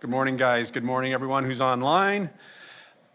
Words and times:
Good 0.00 0.08
morning, 0.08 0.38
guys. 0.38 0.70
Good 0.70 0.82
morning, 0.82 1.12
everyone 1.12 1.44
who's 1.44 1.60
online. 1.60 2.30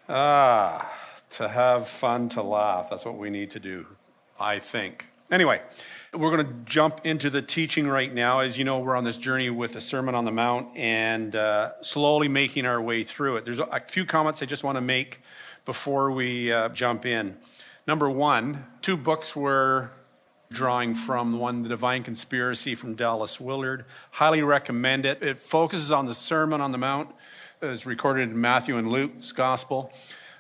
Ah, 0.07 0.87
to 1.31 1.47
have 1.47 1.87
fun, 1.87 2.29
to 2.29 2.43
laugh. 2.43 2.91
That's 2.91 3.05
what 3.05 3.17
we 3.17 3.31
need 3.31 3.49
to 3.51 3.59
do, 3.59 3.87
I 4.39 4.59
think. 4.59 5.07
Anyway, 5.31 5.63
we're 6.13 6.29
going 6.29 6.45
to 6.45 6.53
jump 6.65 7.01
into 7.03 7.31
the 7.31 7.41
teaching 7.41 7.87
right 7.87 8.13
now. 8.13 8.41
As 8.41 8.55
you 8.55 8.65
know, 8.65 8.77
we're 8.77 8.95
on 8.95 9.03
this 9.03 9.17
journey 9.17 9.49
with 9.49 9.73
the 9.73 9.81
Sermon 9.81 10.13
on 10.13 10.25
the 10.25 10.31
Mount 10.31 10.77
and 10.77 11.35
uh, 11.35 11.71
slowly 11.81 12.27
making 12.27 12.67
our 12.67 12.79
way 12.79 13.03
through 13.03 13.37
it. 13.37 13.45
There's 13.45 13.57
a 13.57 13.81
few 13.87 14.05
comments 14.05 14.43
I 14.43 14.45
just 14.45 14.63
want 14.63 14.75
to 14.75 14.81
make 14.81 15.21
before 15.65 16.11
we 16.11 16.53
uh, 16.53 16.69
jump 16.69 17.07
in. 17.07 17.35
Number 17.87 18.11
one, 18.11 18.63
two 18.83 18.95
books 18.95 19.35
were 19.35 19.89
drawing 20.51 20.95
from 20.95 21.39
one, 21.39 21.61
The 21.61 21.69
Divine 21.69 22.03
Conspiracy 22.03 22.75
from 22.75 22.95
Dallas 22.95 23.39
Willard. 23.39 23.85
Highly 24.11 24.41
recommend 24.41 25.05
it. 25.05 25.21
It 25.21 25.37
focuses 25.37 25.91
on 25.91 26.05
the 26.05 26.13
Sermon 26.13 26.61
on 26.61 26.71
the 26.71 26.77
Mount. 26.77 27.09
It's 27.61 27.85
recorded 27.85 28.29
in 28.29 28.39
Matthew 28.39 28.77
and 28.77 28.89
Luke's 28.89 29.31
Gospel. 29.31 29.91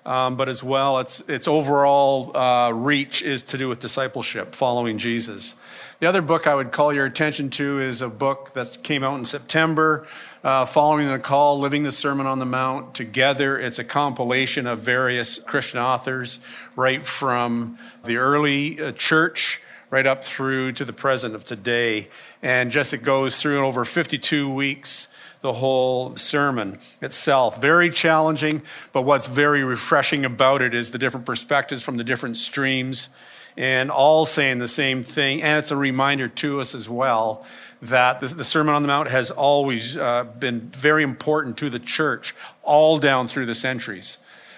Um, 0.05 0.37
but 0.37 0.47
as 0.49 0.63
well, 0.63 0.99
its, 0.99 1.21
its 1.21 1.47
overall 1.47 2.35
uh, 2.37 2.71
reach 2.71 3.23
is 3.23 3.41
to 3.43 3.57
do 3.57 3.67
with 3.67 3.79
discipleship, 3.79 4.53
following 4.53 4.99
Jesus. 4.99 5.55
The 5.99 6.07
other 6.07 6.21
book 6.21 6.45
I 6.45 6.53
would 6.53 6.71
call 6.71 6.93
your 6.93 7.05
attention 7.05 7.49
to 7.51 7.79
is 7.79 8.03
a 8.03 8.09
book 8.09 8.53
that 8.53 8.83
came 8.83 9.03
out 9.03 9.17
in 9.17 9.25
September, 9.25 10.05
uh, 10.43 10.65
Following 10.65 11.07
the 11.07 11.17
Call, 11.17 11.57
Living 11.59 11.81
the 11.81 11.91
Sermon 11.91 12.27
on 12.27 12.37
the 12.37 12.45
Mount 12.45 12.93
Together. 12.93 13.57
It's 13.57 13.79
a 13.79 13.83
compilation 13.83 14.67
of 14.67 14.81
various 14.81 15.39
Christian 15.39 15.79
authors, 15.79 16.37
right 16.75 17.03
from 17.03 17.79
the 18.03 18.17
early 18.17 18.79
uh, 18.79 18.91
church 18.91 19.59
right 19.89 20.05
up 20.05 20.23
through 20.23 20.73
to 20.73 20.85
the 20.85 20.93
present 20.93 21.35
of 21.35 21.45
today. 21.45 22.09
And 22.41 22.71
just 22.71 22.93
it 22.93 23.03
goes 23.03 23.37
through 23.37 23.57
in 23.57 23.63
over 23.63 23.85
52 23.85 24.49
weeks 24.49 25.07
the 25.41 25.53
whole 25.53 26.15
sermon 26.15 26.79
itself. 27.01 27.61
Very 27.61 27.91
challenging, 27.91 28.63
but 28.93 29.03
what's 29.03 29.27
very 29.27 29.63
refreshing 29.63 30.25
about 30.25 30.61
it 30.61 30.73
is 30.73 30.91
the 30.91 30.97
different 30.97 31.25
perspectives 31.25 31.83
from 31.83 31.97
the 31.97 32.03
different 32.03 32.37
streams 32.37 33.09
and 33.57 33.89
all 33.91 34.25
saying 34.25 34.59
the 34.59 34.67
same 34.67 35.03
thing. 35.03 35.41
And 35.41 35.57
it's 35.57 35.71
a 35.71 35.77
reminder 35.77 36.27
to 36.27 36.61
us 36.61 36.75
as 36.75 36.89
well 36.89 37.45
that 37.81 38.19
the, 38.19 38.43
Sermon 38.43 38.73
on 38.73 38.81
the 38.81 38.87
Mount 38.87 39.09
has 39.09 39.31
always 39.31 39.95
uh, 39.95 40.23
been 40.23 40.61
very 40.61 41.03
important 41.03 41.57
to 41.57 41.69
the 41.69 41.79
church 41.79 42.35
all 42.63 42.97
down 42.97 43.27
through 43.27 43.45
the 43.45 43.55
centuries. 43.55 44.17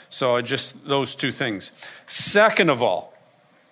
So 0.10 0.40
just 0.42 0.86
those 0.86 1.16
two 1.16 1.32
things. 1.32 1.72
Second 2.06 2.70
of 2.70 2.82
all, 2.82 3.14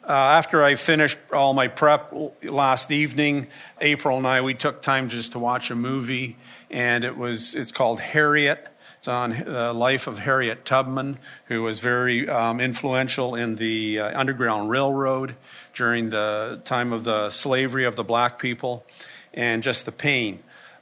uh, 0.08 0.11
after 0.11 0.64
I 0.64 0.75
finished 0.75 1.17
all 1.34 1.53
my 1.53 1.67
prep 1.67 2.14
last 2.44 2.92
evening, 2.92 3.48
April 3.81 4.17
and 4.17 4.28
I, 4.28 4.42
we 4.42 4.53
took 4.53 4.81
time 4.81 5.09
just 5.09 5.31
to 5.31 5.39
watch 5.39 5.72
a 5.72 5.75
movie 5.75 6.38
and 6.70 7.03
it 7.03 7.16
was 7.17 7.56
it's 7.56 7.72
called 7.72 8.00
Harriet. 8.00 8.67
It's 8.98 9.08
on 9.08 9.31
the 9.31 9.72
life 9.72 10.08
of 10.08 10.20
Harriet 10.20 10.66
Tubman, 10.66 11.20
who 11.45 11.61
was 11.61 11.80
very 11.80 12.28
um, 12.28 12.59
influential 12.59 13.36
in 13.36 13.56
the 13.56 14.00
uh, 14.00 14.20
Underground 14.20 14.70
Railroad 14.70 15.36
during 15.73 16.09
the 16.09 16.59
time 16.66 16.92
of 16.92 17.03
the 17.03 17.30
slavery 17.30 17.86
of 17.86 17.95
the 17.95 18.03
black 18.03 18.39
people, 18.39 18.86
and 19.33 19.61
just 19.61 19.86
the 19.86 19.92
pain. 19.92 20.39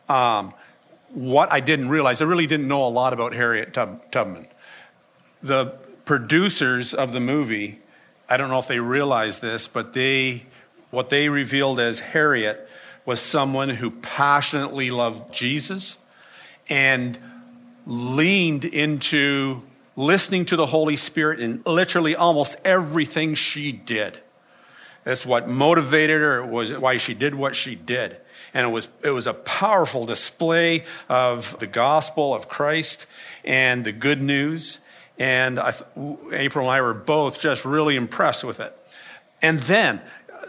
Um, 0.08 0.54
what 1.10 1.52
I 1.52 1.60
didn't 1.60 1.90
realize, 1.90 2.22
I 2.22 2.26
really 2.26 2.48
didn't 2.48 2.68
know 2.68 2.88
a 2.88 2.90
lot 2.90 3.14
about 3.14 3.34
Harriet 3.34 3.74
Tub- 3.74 4.10
Tubman. 4.12 4.48
The 5.42 5.66
producers 6.06 6.94
of 6.94 7.12
the 7.12 7.20
movie, 7.20 7.82
I 8.30 8.38
don't 8.38 8.50
know 8.50 8.60
if 8.60 8.68
they 8.68 8.80
realized 8.80 9.42
this, 9.42 9.68
but 9.68 9.94
they, 9.94 10.46
what 10.92 11.10
they 11.10 11.30
revealed 11.30 11.80
as 11.80 12.00
Harriet 12.00 12.68
was 13.06 13.20
someone 13.20 13.70
who 13.70 13.92
passionately 13.92 14.90
loved 14.92 15.34
Jesus 15.34 15.98
and 16.70 17.18
leaned 17.86 18.66
into 18.66 19.62
listening 19.96 20.46
to 20.46 20.56
the 20.56 20.66
Holy 20.66 20.96
Spirit 20.96 21.40
in 21.40 21.62
literally 21.66 22.16
almost 22.16 22.56
everything 22.64 23.36
she 23.36 23.72
did. 23.72 24.18
That's 25.04 25.26
what 25.26 25.50
motivated 25.50 26.22
her, 26.22 26.40
it 26.40 26.48
was 26.48 26.72
why 26.74 26.98
she 26.98 27.14
did 27.14 27.36
what 27.36 27.56
she 27.56 27.76
did. 27.76 28.18
And 28.54 28.68
it 28.68 28.72
was, 28.72 28.88
it 29.04 29.10
was 29.10 29.28
a 29.28 29.34
powerful 29.34 30.06
display 30.06 30.86
of 31.10 31.58
the 31.60 31.68
gospel 31.68 32.34
of 32.34 32.48
Christ 32.48 33.06
and 33.44 33.84
the 33.84 33.92
good 33.92 34.22
news. 34.22 34.80
And 35.20 35.60
I, 35.60 35.74
April 36.32 36.66
and 36.66 36.76
I 36.76 36.82
were 36.82 36.94
both 36.94 37.40
just 37.40 37.66
really 37.66 37.96
impressed 37.96 38.44
with 38.44 38.60
it. 38.60 38.76
And 39.42 39.60
then 39.60 40.02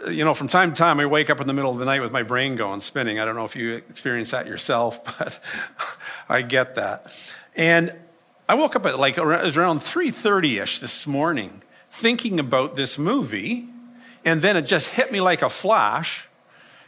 you 0.09 0.23
know, 0.23 0.33
from 0.33 0.47
time 0.47 0.71
to 0.71 0.75
time, 0.75 0.99
I 0.99 1.05
wake 1.05 1.29
up 1.29 1.41
in 1.41 1.47
the 1.47 1.53
middle 1.53 1.71
of 1.71 1.77
the 1.77 1.85
night 1.85 2.01
with 2.01 2.11
my 2.11 2.23
brain 2.23 2.55
going 2.55 2.81
spinning. 2.81 3.19
I 3.19 3.25
don't 3.25 3.35
know 3.35 3.45
if 3.45 3.55
you 3.55 3.73
experience 3.73 4.31
that 4.31 4.47
yourself, 4.47 5.03
but 5.19 5.39
I 6.29 6.41
get 6.41 6.75
that. 6.75 7.11
And 7.55 7.93
I 8.47 8.55
woke 8.55 8.75
up 8.75 8.85
at 8.85 8.99
like 8.99 9.17
it 9.17 9.25
was 9.25 9.57
around 9.57 9.79
3:30ish 9.79 10.79
this 10.79 11.07
morning, 11.07 11.63
thinking 11.87 12.39
about 12.39 12.75
this 12.75 12.97
movie, 12.97 13.67
and 14.23 14.41
then 14.41 14.57
it 14.57 14.63
just 14.63 14.89
hit 14.89 15.11
me 15.11 15.21
like 15.21 15.41
a 15.41 15.49
flash. 15.49 16.27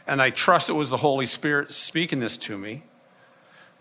And 0.06 0.22
I 0.22 0.30
trust 0.30 0.70
it 0.70 0.74
was 0.74 0.88
the 0.88 0.96
Holy 0.98 1.26
Spirit 1.26 1.70
speaking 1.70 2.20
this 2.20 2.38
to 2.38 2.56
me. 2.56 2.82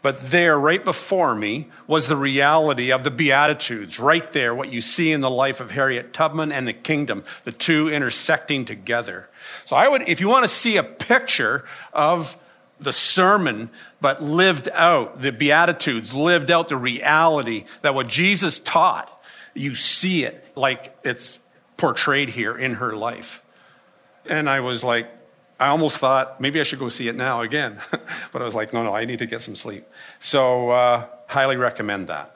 But 0.01 0.21
there, 0.21 0.59
right 0.59 0.83
before 0.83 1.33
me, 1.33 1.67
was 1.87 2.07
the 2.07 2.15
reality 2.15 2.91
of 2.91 3.03
the 3.03 3.11
Beatitudes. 3.11 3.99
Right 3.99 4.31
there, 4.31 4.53
what 4.53 4.71
you 4.71 4.79
see 4.79 5.11
in 5.11 5.21
the 5.21 5.29
life 5.29 5.59
of 5.59 5.71
Harriet 5.71 6.13
Tubman 6.13 6.51
and 6.51 6.67
the 6.67 6.73
kingdom, 6.73 7.23
the 7.43 7.51
two 7.51 7.89
intersecting 7.89 8.63
together. 8.63 9.29
So 9.65 9.75
I 9.75 9.87
would, 9.87 10.07
if 10.07 10.21
you 10.21 10.27
want 10.29 10.43
to 10.43 10.49
see 10.49 10.77
a 10.77 10.83
picture 10.83 11.65
of 11.93 12.37
the 12.79 12.93
sermon, 12.93 13.71
but 13.99 14.21
lived 14.21 14.69
out, 14.71 15.21
the 15.21 15.31
Beatitudes 15.31 16.13
lived 16.13 16.51
out 16.51 16.67
the 16.67 16.77
reality 16.77 17.65
that 17.81 17.95
what 17.95 18.07
Jesus 18.07 18.59
taught, 18.59 19.11
you 19.55 19.73
see 19.73 20.23
it 20.23 20.45
like 20.55 20.95
it's 21.03 21.39
portrayed 21.75 22.29
here 22.29 22.55
in 22.55 22.75
her 22.75 22.95
life. 22.95 23.41
And 24.25 24.47
I 24.47 24.59
was 24.59 24.83
like, 24.83 25.09
I 25.59 25.67
almost 25.67 25.97
thought 25.97 26.39
maybe 26.39 26.59
I 26.59 26.63
should 26.63 26.79
go 26.79 26.89
see 26.89 27.07
it 27.07 27.15
now 27.15 27.41
again. 27.41 27.79
but 28.31 28.41
I 28.41 28.45
was 28.45 28.55
like, 28.55 28.73
no, 28.73 28.83
no, 28.83 28.95
I 28.95 29.05
need 29.05 29.19
to 29.19 29.25
get 29.25 29.41
some 29.41 29.55
sleep. 29.55 29.85
So, 30.19 30.69
uh, 30.69 31.07
highly 31.27 31.57
recommend 31.57 32.07
that. 32.07 32.35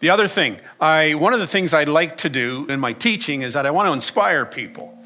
The 0.00 0.10
other 0.10 0.28
thing, 0.28 0.58
I, 0.80 1.14
one 1.14 1.32
of 1.32 1.40
the 1.40 1.46
things 1.46 1.72
I 1.72 1.84
like 1.84 2.18
to 2.18 2.28
do 2.28 2.66
in 2.68 2.80
my 2.80 2.92
teaching 2.92 3.42
is 3.42 3.54
that 3.54 3.64
I 3.66 3.70
want 3.70 3.88
to 3.88 3.92
inspire 3.92 4.44
people. 4.44 4.96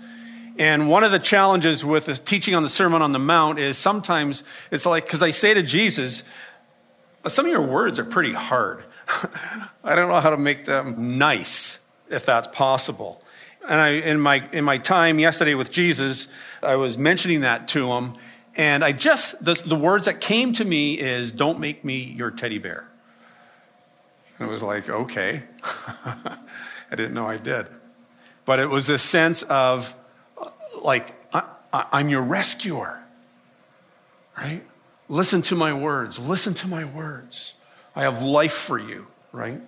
And 0.58 0.90
one 0.90 1.04
of 1.04 1.12
the 1.12 1.18
challenges 1.18 1.84
with 1.84 2.06
this 2.06 2.18
teaching 2.18 2.54
on 2.54 2.62
the 2.62 2.68
Sermon 2.68 3.00
on 3.00 3.12
the 3.12 3.18
Mount 3.18 3.58
is 3.58 3.78
sometimes 3.78 4.44
it's 4.70 4.84
like, 4.84 5.04
because 5.06 5.22
I 5.22 5.30
say 5.30 5.54
to 5.54 5.62
Jesus, 5.62 6.22
some 7.26 7.46
of 7.46 7.52
your 7.52 7.62
words 7.62 7.98
are 7.98 8.04
pretty 8.04 8.32
hard. 8.32 8.84
I 9.84 9.94
don't 9.94 10.08
know 10.08 10.20
how 10.20 10.30
to 10.30 10.36
make 10.36 10.64
them 10.64 11.18
nice, 11.18 11.78
if 12.10 12.26
that's 12.26 12.48
possible. 12.48 13.22
And 13.68 13.80
I, 13.80 13.88
in 13.90 14.20
my, 14.20 14.48
in 14.52 14.64
my 14.64 14.78
time 14.78 15.18
yesterday 15.18 15.54
with 15.54 15.70
Jesus, 15.70 16.28
I 16.62 16.76
was 16.76 16.96
mentioning 16.96 17.42
that 17.42 17.68
to 17.68 17.92
him. 17.92 18.14
And 18.56 18.84
I 18.84 18.92
just, 18.92 19.42
the, 19.44 19.54
the 19.54 19.76
words 19.76 20.06
that 20.06 20.20
came 20.20 20.52
to 20.54 20.64
me 20.64 20.98
is, 20.98 21.30
don't 21.30 21.60
make 21.60 21.84
me 21.84 22.02
your 22.02 22.30
teddy 22.30 22.58
bear. 22.58 22.88
And 24.38 24.48
it 24.48 24.50
was 24.50 24.62
like, 24.62 24.88
okay. 24.88 25.42
I 25.62 26.38
didn't 26.90 27.14
know 27.14 27.26
I 27.26 27.36
did. 27.36 27.66
But 28.44 28.58
it 28.58 28.68
was 28.68 28.86
this 28.86 29.02
sense 29.02 29.42
of, 29.44 29.94
like, 30.82 31.14
I, 31.32 31.44
I'm 31.72 32.08
your 32.08 32.22
rescuer, 32.22 33.02
right? 34.36 34.62
Listen 35.08 35.42
to 35.42 35.54
my 35.54 35.72
words. 35.72 36.18
Listen 36.18 36.54
to 36.54 36.68
my 36.68 36.84
words. 36.84 37.54
I 37.94 38.02
have 38.02 38.22
life 38.22 38.52
for 38.52 38.78
you, 38.78 39.06
right? 39.32 39.60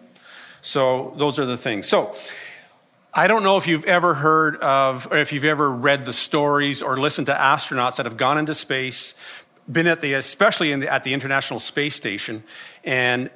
So 0.61 1.15
those 1.17 1.39
are 1.39 1.47
the 1.47 1.57
things. 1.57 1.89
So 1.89 2.15
I 3.15 3.27
don't 3.27 3.43
know 3.43 3.59
if 3.59 3.67
you've 3.67 3.85
ever 3.85 4.15
heard 4.15 4.57
of, 4.57 5.13
or 5.13 5.19
if 5.19 5.35
you've 5.35 5.45
ever 5.45 5.71
read 5.71 6.07
the 6.07 6.15
stories 6.15 6.81
or 6.81 6.97
listened 6.97 7.27
to 7.27 7.35
astronauts 7.35 7.97
that 7.97 8.07
have 8.07 8.17
gone 8.17 8.39
into 8.39 8.55
space, 8.55 9.15
been 9.71 9.87
at 9.87 10.01
the, 10.01 10.15
especially 10.15 10.75
the, 10.75 10.91
at 10.91 11.05
the 11.05 11.13
International 11.13 11.61
Space 11.61 11.95
Station, 11.95 12.43
and 12.85 13.29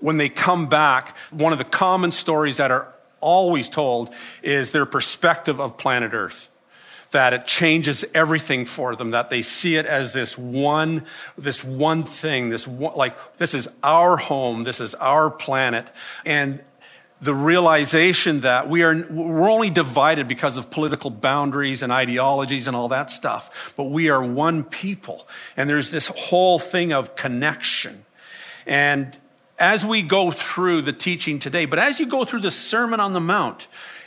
when 0.00 0.16
they 0.16 0.28
come 0.28 0.66
back, 0.66 1.16
one 1.30 1.52
of 1.52 1.58
the 1.58 1.64
common 1.64 2.10
stories 2.10 2.56
that 2.56 2.72
are 2.72 2.92
always 3.20 3.68
told 3.68 4.12
is 4.42 4.72
their 4.72 4.86
perspective 4.86 5.60
of 5.60 5.76
planet 5.76 6.12
Earth. 6.12 6.48
That 7.12 7.32
it 7.32 7.46
changes 7.46 8.04
everything 8.14 8.66
for 8.66 8.96
them, 8.96 9.12
that 9.12 9.30
they 9.30 9.42
see 9.42 9.76
it 9.76 9.86
as 9.86 10.12
this 10.12 10.36
one, 10.36 11.06
this 11.38 11.62
one 11.62 12.02
thing, 12.02 12.50
this 12.50 12.66
one, 12.66 12.94
like, 12.96 13.16
this 13.38 13.54
is 13.54 13.68
our 13.82 14.16
home, 14.16 14.64
this 14.64 14.80
is 14.80 14.94
our 14.96 15.30
planet. 15.30 15.88
And 16.26 16.60
the 17.20 17.34
realization 17.34 18.40
that 18.40 18.68
we 18.68 18.82
are 18.82 19.06
we're 19.10 19.50
only 19.50 19.70
divided 19.70 20.28
because 20.28 20.56
of 20.56 20.70
political 20.70 21.10
boundaries 21.10 21.82
and 21.82 21.92
ideologies 21.92 22.68
and 22.68 22.76
all 22.76 22.88
that 22.88 23.10
stuff 23.10 23.74
but 23.76 23.84
we 23.84 24.08
are 24.08 24.22
one 24.22 24.64
people. 24.64 25.26
And 25.56 25.68
there's 25.68 25.90
this 25.90 26.08
whole 26.08 26.58
thing 26.58 26.92
of 26.92 27.16
connection. 27.16 28.04
And 28.66 29.16
as 29.58 29.84
we 29.84 30.02
go 30.02 30.30
through 30.30 30.82
the 30.82 30.92
teaching 30.92 31.38
today 31.38 31.66
but 31.66 31.78
as 31.78 31.98
you 31.98 32.06
go 32.06 32.24
through 32.24 32.42
the 32.42 32.50
sermon 32.50 33.00
on 33.00 33.12
the 33.12 33.20
mount 33.20 33.66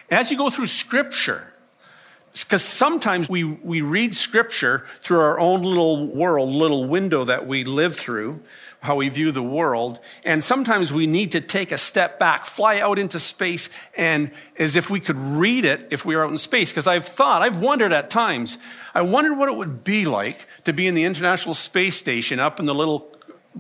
as 0.10 0.32
you 0.32 0.38
go 0.38 0.50
through 0.50 0.68
scripture 0.68 1.51
because 2.34 2.64
sometimes 2.64 3.30
we, 3.30 3.44
we 3.44 3.82
read 3.82 4.14
scripture 4.16 4.86
through 5.02 5.20
our 5.20 5.40
own 5.40 5.64
little 5.64 6.08
world 6.08 6.50
little 6.50 6.86
window 6.86 7.24
that 7.26 7.48
we 7.48 7.64
live 7.64 7.96
through 7.96 8.42
how 8.82 8.96
we 8.96 9.10
view 9.10 9.32
the 9.32 9.44
world. 9.44 10.00
And 10.26 10.44
sometimes 10.44 10.92
we 10.92 11.06
need 11.06 11.34
to 11.34 11.42
take 11.42 11.72
a 11.72 11.78
step 11.78 12.18
back, 12.18 12.48
fly 12.48 12.80
out 12.80 12.98
into 12.98 13.20
space, 13.20 13.70
and 13.96 14.32
as 14.58 14.76
if 14.76 14.90
we 14.90 15.00
could 15.00 15.18
read 15.18 15.66
it 15.66 15.88
if 15.92 16.04
we 16.04 16.16
were 16.16 16.26
out 16.26 16.32
in 16.32 16.38
space. 16.40 16.72
Because 16.72 16.88
I've 16.88 17.06
thought, 17.06 17.44
I've 17.44 17.62
wondered 17.62 17.94
at 17.94 18.10
times, 18.10 18.58
I 18.96 19.04
wondered 19.04 19.38
what 19.38 19.50
it 19.50 19.56
would 19.56 19.84
be 19.84 20.06
like 20.06 20.48
to 20.64 20.74
be 20.74 20.88
in 20.88 20.96
the 20.96 21.04
International 21.04 21.54
Space 21.54 21.96
Station 21.96 22.40
up 22.40 22.60
in 22.60 22.66
the 22.66 22.74
little, 22.74 23.11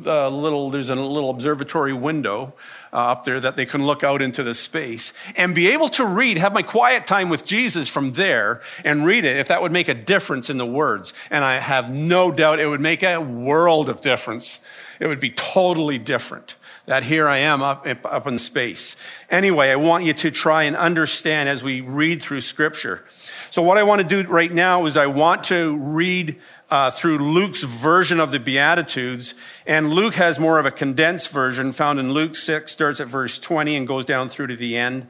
uh, 0.05 0.29
little 0.29 0.69
there's 0.69 0.89
a 0.89 0.95
little 0.95 1.29
observatory 1.29 1.93
window 1.93 2.53
uh, 2.93 3.11
up 3.11 3.23
there 3.23 3.39
that 3.39 3.55
they 3.55 3.65
can 3.65 3.85
look 3.85 4.03
out 4.03 4.21
into 4.21 4.43
the 4.43 4.53
space 4.53 5.13
and 5.35 5.53
be 5.53 5.69
able 5.69 5.89
to 5.89 6.05
read, 6.05 6.37
have 6.37 6.53
my 6.53 6.63
quiet 6.63 7.07
time 7.07 7.29
with 7.29 7.45
Jesus 7.45 7.89
from 7.89 8.13
there 8.13 8.61
and 8.85 9.05
read 9.05 9.25
it, 9.25 9.37
if 9.37 9.49
that 9.49 9.61
would 9.61 9.71
make 9.71 9.89
a 9.89 9.93
difference 9.93 10.49
in 10.49 10.57
the 10.57 10.65
words. 10.65 11.13
And 11.29 11.43
I 11.43 11.59
have 11.59 11.93
no 11.93 12.31
doubt 12.31 12.59
it 12.59 12.67
would 12.67 12.81
make 12.81 13.03
a 13.03 13.19
world 13.19 13.89
of 13.89 14.01
difference. 14.01 14.59
It 14.99 15.07
would 15.07 15.19
be 15.19 15.31
totally 15.31 15.97
different 15.97 16.55
that 16.85 17.03
here 17.03 17.27
I 17.27 17.37
am 17.37 17.61
up, 17.61 17.85
up 18.05 18.27
in 18.27 18.39
space. 18.39 18.95
Anyway, 19.29 19.69
I 19.69 19.75
want 19.75 20.03
you 20.03 20.13
to 20.13 20.31
try 20.31 20.63
and 20.63 20.75
understand 20.75 21.47
as 21.47 21.63
we 21.63 21.81
read 21.81 22.21
through 22.21 22.41
scripture. 22.41 23.05
So 23.49 23.61
what 23.61 23.77
I 23.77 23.83
want 23.83 24.01
to 24.01 24.07
do 24.07 24.27
right 24.27 24.51
now 24.51 24.85
is 24.85 24.97
I 24.97 25.05
want 25.05 25.45
to 25.45 25.77
read 25.77 26.39
uh, 26.71 26.89
through 26.89 27.19
Luke's 27.19 27.63
version 27.63 28.19
of 28.19 28.31
the 28.31 28.39
Beatitudes. 28.39 29.33
And 29.67 29.91
Luke 29.91 30.15
has 30.15 30.39
more 30.39 30.57
of 30.57 30.65
a 30.65 30.71
condensed 30.71 31.29
version 31.31 31.73
found 31.73 31.99
in 31.99 32.13
Luke 32.13 32.35
6, 32.35 32.71
starts 32.71 32.99
at 33.01 33.07
verse 33.07 33.37
20 33.37 33.75
and 33.75 33.87
goes 33.87 34.05
down 34.05 34.29
through 34.29 34.47
to 34.47 34.55
the 34.55 34.77
end. 34.77 35.07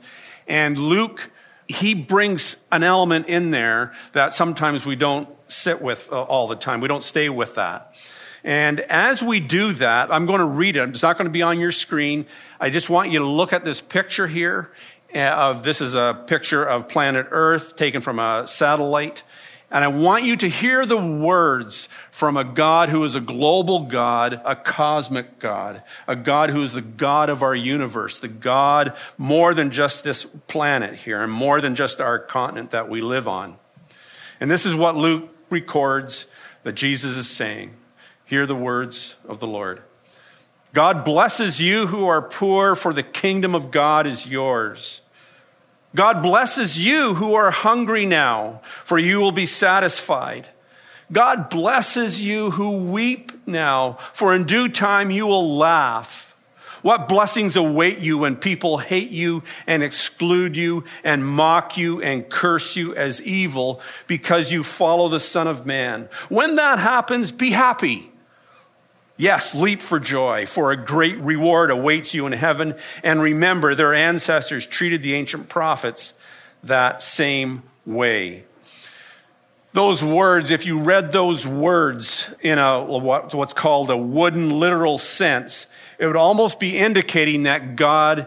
And 0.48 0.78
Luke, 0.78 1.30
he 1.68 1.94
brings 1.94 2.58
an 2.72 2.84
element 2.84 3.28
in 3.28 3.52
there 3.52 3.94
that 4.14 4.34
sometimes 4.34 4.86
we 4.86 4.96
don't 4.96 5.30
sit 5.48 5.82
with 5.82 6.12
uh, 6.12 6.24
all 6.24 6.48
the 6.48 6.56
time. 6.56 6.82
We 6.82 6.88
don't 6.88 7.04
stay 7.04 7.30
with 7.30 7.56
that. 7.56 7.96
And 8.44 8.80
as 8.80 9.22
we 9.22 9.40
do 9.40 9.72
that, 9.74 10.12
I'm 10.12 10.26
going 10.26 10.40
to 10.40 10.48
read 10.48 10.76
it. 10.76 10.90
It's 10.90 11.04
not 11.04 11.16
going 11.18 11.28
to 11.28 11.32
be 11.32 11.44
on 11.44 11.60
your 11.60 11.72
screen. 11.72 12.26
I 12.60 12.72
just 12.72 12.90
want 12.90 13.12
you 13.12 13.20
to 13.20 13.26
look 13.26 13.54
at 13.54 13.64
this 13.64 13.82
picture 13.82 14.28
here. 14.28 14.72
Uh, 15.14 15.20
of 15.20 15.64
this 15.64 15.82
is 15.82 15.94
a 15.94 16.24
picture 16.26 16.64
of 16.64 16.88
planet 16.88 17.28
Earth 17.30 17.76
taken 17.76 18.02
from 18.02 18.18
a 18.18 18.48
satellite. 18.48 19.24
And 19.72 19.86
I 19.86 19.88
want 19.88 20.26
you 20.26 20.36
to 20.36 20.50
hear 20.50 20.86
the 20.86 20.98
words 20.98 21.88
from 22.12 22.36
a 22.36 22.44
God 22.44 22.90
who 22.90 23.04
is 23.06 23.16
a 23.16 23.22
global 23.22 23.86
God, 23.86 24.42
a 24.44 24.56
cosmic 24.56 25.40
God, 25.40 25.82
a 26.08 26.16
God 26.16 26.50
who 26.50 26.62
is 26.62 26.74
the 26.74 26.82
God 26.82 27.30
of 27.30 27.42
our 27.42 27.56
universe, 27.56 28.20
the 28.20 28.28
God 28.28 28.94
more 29.18 29.54
than 29.54 29.72
just 29.72 30.04
this 30.04 30.26
planet 30.48 30.96
here 30.96 31.24
and 31.24 31.32
more 31.32 31.62
than 31.62 31.76
just 31.76 32.02
our 32.02 32.20
continent 32.20 32.72
that 32.72 32.90
we 32.90 33.00
live 33.00 33.30
on. 33.30 33.58
And 34.42 34.52
this 34.52 34.66
is 34.66 34.76
what 34.76 34.98
Luke 34.98 35.30
records 35.50 36.26
that 36.64 36.74
Jesus 36.74 37.16
is 37.16 37.30
saying. 37.30 37.74
Hear 38.26 38.46
the 38.46 38.56
words 38.56 39.16
of 39.26 39.40
the 39.40 39.48
Lord. 39.48 39.82
God 40.74 41.04
blesses 41.04 41.62
you 41.62 41.88
who 41.88 42.08
are 42.08 42.22
poor, 42.22 42.76
for 42.76 42.94
the 42.94 43.04
kingdom 43.04 43.56
of 43.56 43.72
God 43.72 44.08
is 44.08 44.28
yours. 44.28 45.01
God 45.94 46.22
blesses 46.22 46.84
you 46.84 47.16
who 47.16 47.34
are 47.36 47.52
hungry 47.52 48.06
now, 48.06 48.62
for 48.84 48.98
you 48.98 49.20
will 49.20 49.32
be 49.32 49.46
satisfied. 49.46 50.48
God 51.12 51.50
blesses 51.50 52.24
you 52.24 52.52
who 52.52 52.86
weep 52.92 53.32
now, 53.46 53.94
for 54.14 54.34
in 54.34 54.46
due 54.46 54.70
time 54.70 55.12
you 55.12 55.28
will 55.28 55.58
laugh. 55.58 56.34
What 56.82 57.08
blessings 57.08 57.56
await 57.58 58.00
you 58.00 58.18
when 58.18 58.36
people 58.36 58.78
hate 58.80 59.12
you 59.12 59.44
and 59.68 59.84
exclude 59.84 60.58
you 60.58 60.86
and 61.04 61.26
mock 61.26 61.78
you 61.78 62.02
and 62.02 62.28
curse 62.28 62.76
you 62.76 62.96
as 62.96 63.22
evil 63.22 63.82
because 64.08 64.52
you 64.52 64.64
follow 64.64 65.08
the 65.08 65.20
Son 65.20 65.48
of 65.48 65.66
Man? 65.66 66.10
When 66.30 66.56
that 66.56 66.80
happens, 66.80 67.32
be 67.32 67.52
happy 67.52 68.11
Yes, 69.22 69.54
leap 69.54 69.84
for 69.84 70.00
joy, 70.00 70.48
for 70.48 70.72
a 70.72 70.76
great 70.76 71.16
reward 71.20 71.70
awaits 71.70 72.16
you 72.16 72.26
in 72.26 72.32
heaven. 72.32 72.74
And 73.04 73.22
remember, 73.22 73.76
their 73.76 73.94
ancestors 73.94 74.66
treated 74.66 75.04
the 75.04 75.14
ancient 75.14 75.48
prophets 75.48 76.16
that 76.64 77.04
same 77.04 77.62
way. 77.86 78.46
Those 79.74 80.04
words, 80.04 80.50
if 80.50 80.66
you 80.66 80.80
read 80.80 81.12
those 81.12 81.46
words 81.46 82.34
in 82.42 82.58
a, 82.58 82.84
what's 82.84 83.54
called 83.54 83.92
a 83.92 83.96
wooden 83.96 84.60
literal 84.60 84.98
sense, 84.98 85.68
it 86.00 86.08
would 86.08 86.16
almost 86.16 86.60
be 86.60 86.76
indicating 86.76 87.44
that 87.44 87.76
God 87.76 88.26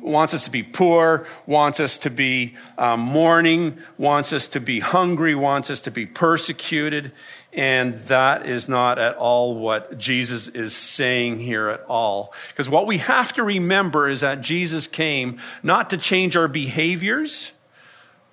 wants 0.00 0.32
us 0.32 0.44
to 0.44 0.50
be 0.50 0.62
poor, 0.62 1.26
wants 1.44 1.80
us 1.80 1.98
to 1.98 2.08
be 2.08 2.56
um, 2.78 3.00
mourning, 3.00 3.78
wants 3.98 4.32
us 4.32 4.48
to 4.48 4.60
be 4.60 4.80
hungry, 4.80 5.34
wants 5.34 5.70
us 5.70 5.82
to 5.82 5.90
be 5.90 6.06
persecuted. 6.06 7.12
And 7.52 7.94
that 8.02 8.46
is 8.46 8.68
not 8.68 8.98
at 8.98 9.16
all 9.16 9.56
what 9.56 9.98
Jesus 9.98 10.46
is 10.48 10.74
saying 10.74 11.40
here 11.40 11.68
at 11.68 11.84
all. 11.88 12.32
Because 12.48 12.68
what 12.68 12.86
we 12.86 12.98
have 12.98 13.32
to 13.32 13.42
remember 13.42 14.08
is 14.08 14.20
that 14.20 14.40
Jesus 14.40 14.86
came 14.86 15.40
not 15.62 15.90
to 15.90 15.96
change 15.96 16.36
our 16.36 16.46
behaviors, 16.46 17.50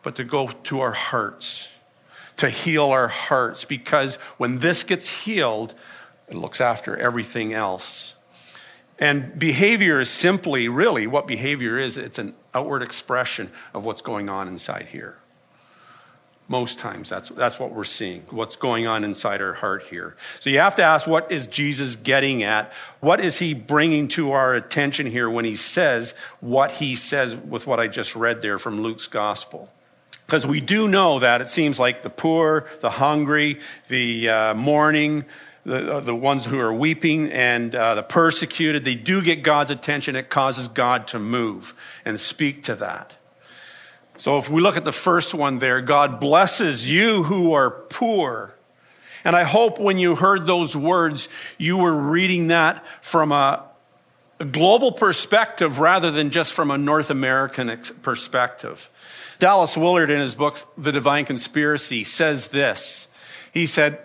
but 0.03 0.15
to 0.17 0.23
go 0.23 0.47
to 0.47 0.81
our 0.81 0.91
hearts, 0.91 1.69
to 2.37 2.49
heal 2.49 2.91
our 2.91 3.07
hearts. 3.07 3.65
Because 3.65 4.15
when 4.37 4.59
this 4.59 4.83
gets 4.83 5.09
healed, 5.09 5.73
it 6.27 6.35
looks 6.35 6.61
after 6.61 6.95
everything 6.95 7.53
else. 7.53 8.13
And 8.99 9.37
behavior 9.37 9.99
is 9.99 10.09
simply, 10.09 10.69
really, 10.69 11.07
what 11.07 11.27
behavior 11.27 11.77
is 11.77 11.97
it's 11.97 12.19
an 12.19 12.35
outward 12.53 12.83
expression 12.83 13.51
of 13.73 13.83
what's 13.83 14.01
going 14.01 14.29
on 14.29 14.47
inside 14.47 14.87
here. 14.87 15.17
Most 16.49 16.79
times, 16.79 17.09
that's, 17.09 17.27
that's 17.29 17.59
what 17.59 17.73
we're 17.73 17.83
seeing, 17.83 18.21
what's 18.29 18.55
going 18.55 18.87
on 18.87 19.03
inside 19.03 19.41
our 19.41 19.53
heart 19.53 19.83
here. 19.83 20.15
So 20.39 20.49
you 20.49 20.59
have 20.59 20.75
to 20.75 20.83
ask, 20.83 21.05
what 21.05 21.29
is 21.29 21.45
Jesus 21.45 21.97
getting 21.97 22.41
at? 22.43 22.71
What 23.01 23.19
is 23.19 23.37
he 23.37 23.53
bringing 23.53 24.07
to 24.09 24.31
our 24.31 24.55
attention 24.55 25.07
here 25.07 25.29
when 25.29 25.43
he 25.43 25.57
says 25.57 26.13
what 26.39 26.71
he 26.71 26.95
says 26.95 27.35
with 27.35 27.67
what 27.67 27.81
I 27.81 27.87
just 27.87 28.15
read 28.15 28.41
there 28.41 28.57
from 28.57 28.79
Luke's 28.79 29.07
gospel? 29.07 29.73
Because 30.25 30.45
we 30.45 30.61
do 30.61 30.87
know 30.87 31.19
that 31.19 31.41
it 31.41 31.49
seems 31.49 31.79
like 31.79 32.03
the 32.03 32.09
poor, 32.09 32.65
the 32.79 32.91
hungry, 32.91 33.59
the 33.89 34.29
uh, 34.29 34.53
mourning, 34.53 35.25
the, 35.65 35.95
uh, 35.95 35.99
the 35.99 36.15
ones 36.15 36.45
who 36.45 36.59
are 36.61 36.73
weeping 36.73 37.29
and 37.31 37.75
uh, 37.75 37.95
the 37.95 38.03
persecuted, 38.03 38.85
they 38.85 38.95
do 38.95 39.21
get 39.21 39.43
God's 39.43 39.69
attention. 39.69 40.15
It 40.15 40.29
causes 40.29 40.69
God 40.69 41.07
to 41.07 41.19
move 41.19 41.73
and 42.05 42.17
speak 42.17 42.63
to 42.63 42.75
that. 42.75 43.15
So 44.17 44.37
if 44.37 44.49
we 44.49 44.61
look 44.61 44.77
at 44.77 44.85
the 44.85 44.91
first 44.91 45.33
one 45.33 45.59
there, 45.59 45.81
God 45.81 46.19
blesses 46.19 46.89
you 46.89 47.23
who 47.23 47.53
are 47.53 47.69
poor. 47.69 48.55
And 49.23 49.35
I 49.35 49.43
hope 49.43 49.79
when 49.79 49.97
you 49.97 50.15
heard 50.15 50.45
those 50.45 50.75
words, 50.75 51.29
you 51.57 51.77
were 51.77 51.95
reading 51.95 52.47
that 52.47 52.83
from 53.01 53.31
a, 53.31 53.63
global 54.51 54.91
perspective 54.91 55.79
rather 55.79 56.11
than 56.11 56.29
just 56.29 56.53
from 56.53 56.71
a 56.71 56.77
North 56.77 57.09
American 57.09 57.75
perspective. 58.01 58.89
Dallas 59.39 59.75
Willard, 59.75 60.09
in 60.09 60.19
his 60.19 60.35
book, 60.35 60.57
The 60.77 60.91
Divine 60.91 61.25
Conspiracy, 61.25 62.03
says 62.03 62.47
this. 62.47 63.07
He 63.51 63.65
said, 63.65 63.99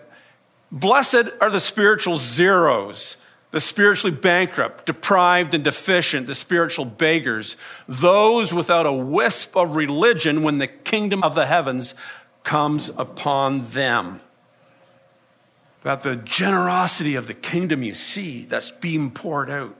Blessed 0.71 1.25
are 1.39 1.49
the 1.49 1.59
spiritual 1.59 2.17
zeros 2.17 3.17
the 3.53 3.61
spiritually 3.61 4.15
bankrupt, 4.15 4.87
deprived, 4.87 5.53
and 5.53 5.63
deficient, 5.63 6.25
the 6.25 6.33
spiritual 6.33 6.85
beggars, 6.85 7.55
those 7.87 8.51
without 8.51 8.87
a 8.87 8.91
wisp 8.91 9.55
of 9.55 9.75
religion 9.75 10.41
when 10.41 10.57
the 10.57 10.65
kingdom 10.65 11.21
of 11.21 11.35
the 11.35 11.45
heavens 11.45 11.93
comes 12.41 12.89
upon 12.97 13.63
them. 13.67 14.21
That 15.83 16.01
the 16.01 16.15
generosity 16.15 17.13
of 17.13 17.27
the 17.27 17.35
kingdom 17.35 17.83
you 17.83 17.93
see 17.93 18.45
that's 18.45 18.71
being 18.71 19.11
poured 19.11 19.51
out. 19.51 19.75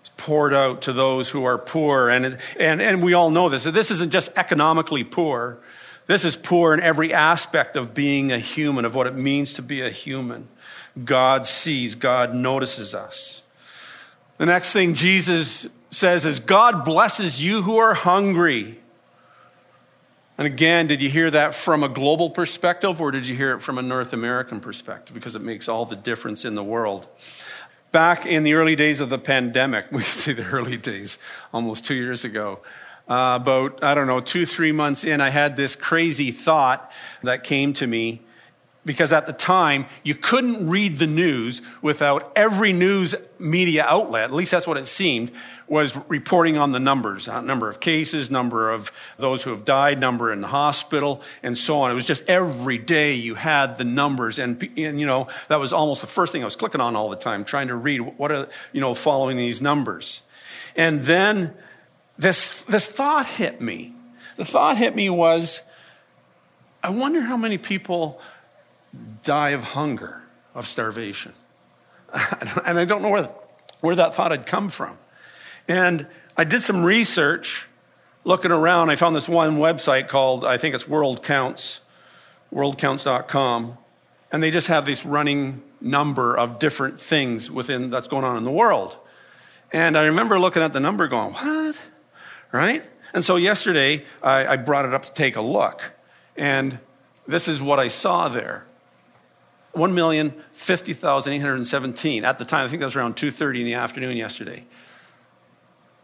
It's 0.00 0.12
poured 0.16 0.54
out 0.54 0.80
to 0.82 0.94
those 0.94 1.28
who 1.28 1.44
are 1.44 1.58
poor. 1.58 2.08
And, 2.08 2.38
and, 2.58 2.80
and 2.80 3.02
we 3.02 3.12
all 3.12 3.28
know 3.28 3.50
this. 3.50 3.64
This 3.64 3.90
isn't 3.90 4.12
just 4.12 4.32
economically 4.34 5.04
poor. 5.04 5.58
This 6.06 6.24
is 6.24 6.36
poor 6.36 6.72
in 6.72 6.80
every 6.80 7.12
aspect 7.12 7.76
of 7.76 7.92
being 7.92 8.32
a 8.32 8.38
human, 8.38 8.86
of 8.86 8.94
what 8.94 9.06
it 9.06 9.14
means 9.14 9.54
to 9.54 9.62
be 9.62 9.82
a 9.82 9.90
human. 9.90 10.48
God 11.04 11.44
sees, 11.44 11.94
God 11.94 12.34
notices 12.34 12.94
us. 12.94 13.42
The 14.38 14.46
next 14.46 14.72
thing 14.72 14.94
Jesus 14.94 15.66
says 15.90 16.24
is, 16.24 16.40
God 16.40 16.84
blesses 16.84 17.42
you 17.42 17.62
who 17.62 17.78
are 17.78 17.94
hungry. 17.94 18.78
And 20.38 20.46
again, 20.46 20.86
did 20.86 21.00
you 21.00 21.08
hear 21.08 21.30
that 21.30 21.54
from 21.54 21.82
a 21.82 21.88
global 21.88 22.28
perspective 22.28 23.00
or 23.00 23.10
did 23.10 23.26
you 23.26 23.34
hear 23.34 23.52
it 23.52 23.62
from 23.62 23.78
a 23.78 23.82
North 23.82 24.12
American 24.12 24.60
perspective? 24.60 25.14
Because 25.14 25.34
it 25.34 25.42
makes 25.42 25.68
all 25.68 25.86
the 25.86 25.96
difference 25.96 26.44
in 26.44 26.54
the 26.54 26.64
world. 26.64 27.08
Back 27.92 28.26
in 28.26 28.42
the 28.42 28.54
early 28.54 28.76
days 28.76 29.00
of 29.00 29.08
the 29.08 29.18
pandemic, 29.18 29.86
we 29.92 30.02
say 30.02 30.34
the 30.34 30.44
early 30.44 30.76
days, 30.76 31.18
almost 31.52 31.86
two 31.86 31.94
years 31.94 32.24
ago, 32.24 32.60
uh, 33.08 33.38
about, 33.40 33.82
I 33.82 33.94
don't 33.94 34.06
know, 34.06 34.20
two, 34.20 34.44
three 34.44 34.72
months 34.72 35.04
in, 35.04 35.20
I 35.20 35.30
had 35.30 35.56
this 35.56 35.76
crazy 35.76 36.32
thought 36.32 36.90
that 37.22 37.44
came 37.44 37.72
to 37.74 37.86
me 37.86 38.20
because 38.86 39.12
at 39.12 39.26
the 39.26 39.32
time 39.32 39.84
you 40.02 40.14
couldn't 40.14 40.70
read 40.70 40.96
the 40.96 41.06
news 41.06 41.60
without 41.82 42.32
every 42.36 42.72
news 42.72 43.14
media 43.38 43.84
outlet 43.84 44.24
at 44.24 44.32
least 44.32 44.52
that's 44.52 44.66
what 44.66 44.78
it 44.78 44.86
seemed 44.86 45.30
was 45.68 45.94
reporting 46.08 46.56
on 46.56 46.72
the 46.72 46.78
numbers 46.78 47.28
uh, 47.28 47.40
number 47.42 47.68
of 47.68 47.80
cases 47.80 48.30
number 48.30 48.70
of 48.70 48.90
those 49.18 49.42
who 49.42 49.50
have 49.50 49.64
died 49.64 49.98
number 49.98 50.32
in 50.32 50.40
the 50.40 50.46
hospital 50.46 51.20
and 51.42 51.58
so 51.58 51.80
on. 51.80 51.90
It 51.90 51.94
was 51.94 52.06
just 52.06 52.26
every 52.28 52.78
day 52.78 53.14
you 53.14 53.34
had 53.34 53.76
the 53.76 53.84
numbers 53.84 54.38
and, 54.38 54.62
and 54.76 54.98
you 54.98 55.06
know 55.06 55.28
that 55.48 55.56
was 55.56 55.72
almost 55.72 56.00
the 56.00 56.06
first 56.06 56.32
thing 56.32 56.42
i 56.42 56.44
was 56.44 56.56
clicking 56.56 56.80
on 56.80 56.96
all 56.96 57.10
the 57.10 57.16
time 57.16 57.44
trying 57.44 57.68
to 57.68 57.74
read 57.74 58.00
what 58.00 58.32
are 58.32 58.48
you 58.72 58.80
know 58.80 58.94
following 58.94 59.36
these 59.36 59.60
numbers. 59.60 60.22
And 60.76 61.02
then 61.02 61.54
this 62.18 62.62
this 62.62 62.86
thought 62.86 63.26
hit 63.26 63.60
me. 63.60 63.94
The 64.36 64.44
thought 64.44 64.76
hit 64.76 64.94
me 64.94 65.10
was 65.10 65.62
i 66.82 66.90
wonder 66.90 67.20
how 67.20 67.36
many 67.36 67.58
people 67.58 68.20
die 69.22 69.50
of 69.50 69.62
hunger, 69.62 70.22
of 70.54 70.66
starvation. 70.66 71.32
and 72.64 72.78
I 72.78 72.84
don't 72.84 73.02
know 73.02 73.10
where, 73.10 73.30
where 73.80 73.96
that 73.96 74.14
thought 74.14 74.30
had 74.30 74.46
come 74.46 74.68
from. 74.68 74.98
And 75.68 76.06
I 76.36 76.44
did 76.44 76.62
some 76.62 76.84
research 76.84 77.68
looking 78.24 78.52
around. 78.52 78.90
I 78.90 78.96
found 78.96 79.16
this 79.16 79.28
one 79.28 79.58
website 79.58 80.08
called, 80.08 80.44
I 80.44 80.58
think 80.58 80.74
it's 80.74 80.88
World 80.88 81.22
Counts, 81.22 81.80
worldcounts.com. 82.52 83.78
And 84.32 84.42
they 84.42 84.50
just 84.50 84.68
have 84.68 84.86
this 84.86 85.04
running 85.04 85.62
number 85.80 86.36
of 86.36 86.58
different 86.58 87.00
things 87.00 87.50
within 87.50 87.90
that's 87.90 88.08
going 88.08 88.24
on 88.24 88.36
in 88.36 88.44
the 88.44 88.50
world. 88.50 88.96
And 89.72 89.96
I 89.96 90.06
remember 90.06 90.38
looking 90.38 90.62
at 90.62 90.72
the 90.72 90.80
number 90.80 91.06
going, 91.08 91.32
what? 91.32 91.76
Right? 92.52 92.82
And 93.14 93.24
so 93.24 93.36
yesterday 93.36 94.04
I, 94.22 94.46
I 94.46 94.56
brought 94.56 94.84
it 94.84 94.94
up 94.94 95.04
to 95.04 95.12
take 95.12 95.36
a 95.36 95.40
look. 95.40 95.92
And 96.36 96.78
this 97.26 97.48
is 97.48 97.62
what 97.62 97.78
I 97.78 97.88
saw 97.88 98.28
there. 98.28 98.66
1,050,817 99.76 102.24
at 102.24 102.38
the 102.38 102.44
time. 102.44 102.64
I 102.64 102.68
think 102.68 102.80
that 102.80 102.86
was 102.86 102.96
around 102.96 103.16
2.30 103.16 103.60
in 103.60 103.66
the 103.66 103.74
afternoon 103.74 104.16
yesterday. 104.16 104.64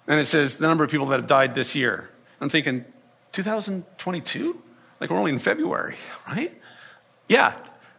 And 0.07 0.21
it 0.21 0.27
says 0.27 0.57
the 0.57 0.67
number 0.67 0.85
of 0.85 0.91
people 0.91 1.07
that 1.07 1.19
have 1.19 1.27
died 1.27 1.55
this 1.55 1.75
year. 1.75 2.11
I'm 2.41 2.49
thinking, 2.49 2.85
2022? 3.33 4.63
Like 5.01 5.11
we're 5.11 5.19
only 5.19 5.33
in 5.33 5.39
February, 5.39 5.97
right? 6.29 6.59
Yeah, 7.29 7.55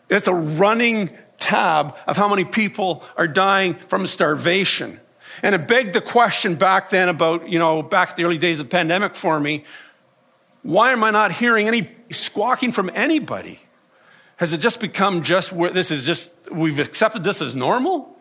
it's 0.09 0.27
a 0.27 0.33
running 0.33 1.15
tab 1.37 1.95
of 2.07 2.17
how 2.17 2.27
many 2.27 2.45
people 2.45 3.03
are 3.17 3.27
dying 3.27 3.73
from 3.73 4.07
starvation. 4.07 4.99
And 5.41 5.55
it 5.55 5.67
begged 5.67 5.93
the 5.93 6.01
question 6.01 6.55
back 6.55 6.89
then 6.89 7.09
about, 7.09 7.49
you 7.49 7.59
know, 7.59 7.81
back 7.81 8.15
the 8.15 8.23
early 8.23 8.37
days 8.37 8.59
of 8.59 8.67
the 8.67 8.69
pandemic 8.69 9.15
for 9.15 9.39
me, 9.39 9.63
why 10.61 10.91
am 10.91 11.03
I 11.03 11.11
not 11.11 11.31
hearing 11.31 11.67
any 11.67 11.89
squawking 12.11 12.71
from 12.71 12.89
anybody? 12.93 13.59
Has 14.37 14.53
it 14.53 14.59
just 14.59 14.79
become 14.79 15.23
just 15.23 15.51
where 15.51 15.69
this 15.69 15.91
is 15.91 16.05
just, 16.05 16.33
we've 16.51 16.79
accepted 16.79 17.23
this 17.23 17.41
as 17.41 17.55
normal? 17.55 18.17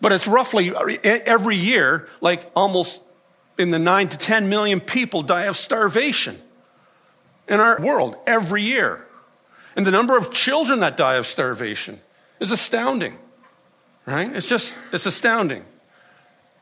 But 0.00 0.12
it's 0.12 0.28
roughly 0.28 0.72
every 1.04 1.56
year, 1.56 2.08
like 2.20 2.50
almost 2.54 3.02
in 3.58 3.70
the 3.70 3.78
nine 3.78 4.08
to 4.08 4.16
10 4.16 4.48
million 4.48 4.80
people 4.80 5.22
die 5.22 5.44
of 5.44 5.56
starvation 5.56 6.40
in 7.48 7.58
our 7.60 7.80
world 7.80 8.16
every 8.26 8.62
year. 8.62 9.06
And 9.74 9.86
the 9.86 9.90
number 9.90 10.16
of 10.16 10.32
children 10.32 10.80
that 10.80 10.96
die 10.96 11.16
of 11.16 11.26
starvation 11.26 12.00
is 12.40 12.50
astounding, 12.52 13.18
right? 14.06 14.34
It's 14.34 14.48
just, 14.48 14.74
it's 14.92 15.06
astounding, 15.06 15.64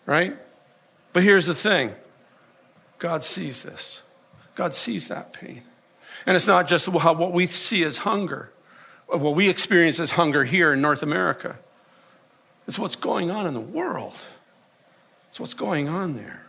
right? 0.06 0.37
But 1.12 1.23
here's 1.23 1.47
the 1.47 1.54
thing 1.54 1.95
God 2.99 3.23
sees 3.23 3.62
this, 3.62 4.02
God 4.54 4.75
sees 4.75 5.09
that 5.09 5.33
pain. 5.33 5.62
And 6.26 6.35
it's 6.35 6.47
not 6.49 6.66
just 6.66 6.87
how, 6.88 7.12
what 7.14 7.33
we 7.33 7.47
see 7.47 7.85
as 7.85 7.99
hunger, 7.99 8.50
what 9.06 9.35
we 9.35 9.49
experience 9.49 10.00
as 10.00 10.11
hunger 10.11 10.45
here 10.45 10.73
in 10.73 10.80
North 10.83 11.02
America. 11.02 11.56
It's 12.66 12.78
what's 12.78 12.97
going 12.97 13.30
on 13.30 13.47
in 13.47 13.54
the 13.54 13.61
world. 13.61 14.16
It's 15.30 15.38
what's 15.38 15.54
going 15.54 15.88
on 15.88 16.16
there. 16.16 16.45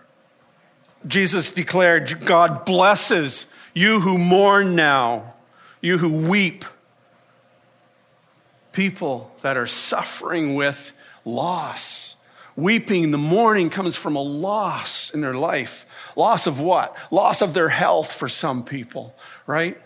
Jesus 1.06 1.52
declared, 1.52 2.26
God 2.26 2.66
blesses 2.66 3.46
you 3.76 4.00
who 4.00 4.18
mourn 4.18 4.76
now, 4.76 5.36
you 5.82 6.00
who 6.00 6.10
weep, 6.10 6.66
people 8.72 9.32
that 9.44 9.58
are 9.58 9.68
suffering 9.68 10.56
with 10.56 10.94
loss. 11.24 12.16
Weeping, 12.56 13.12
the 13.12 13.18
mourning 13.20 13.70
comes 13.70 13.96
from 13.96 14.16
a 14.16 14.22
loss 14.22 15.12
in 15.12 15.22
their 15.22 15.36
life. 15.36 15.86
Loss 16.18 16.48
of 16.48 16.60
what? 16.60 16.98
Loss 17.12 17.44
of 17.44 17.54
their 17.54 17.70
health 17.70 18.12
for 18.12 18.28
some 18.28 18.64
people, 18.64 19.16
right? 19.46 19.80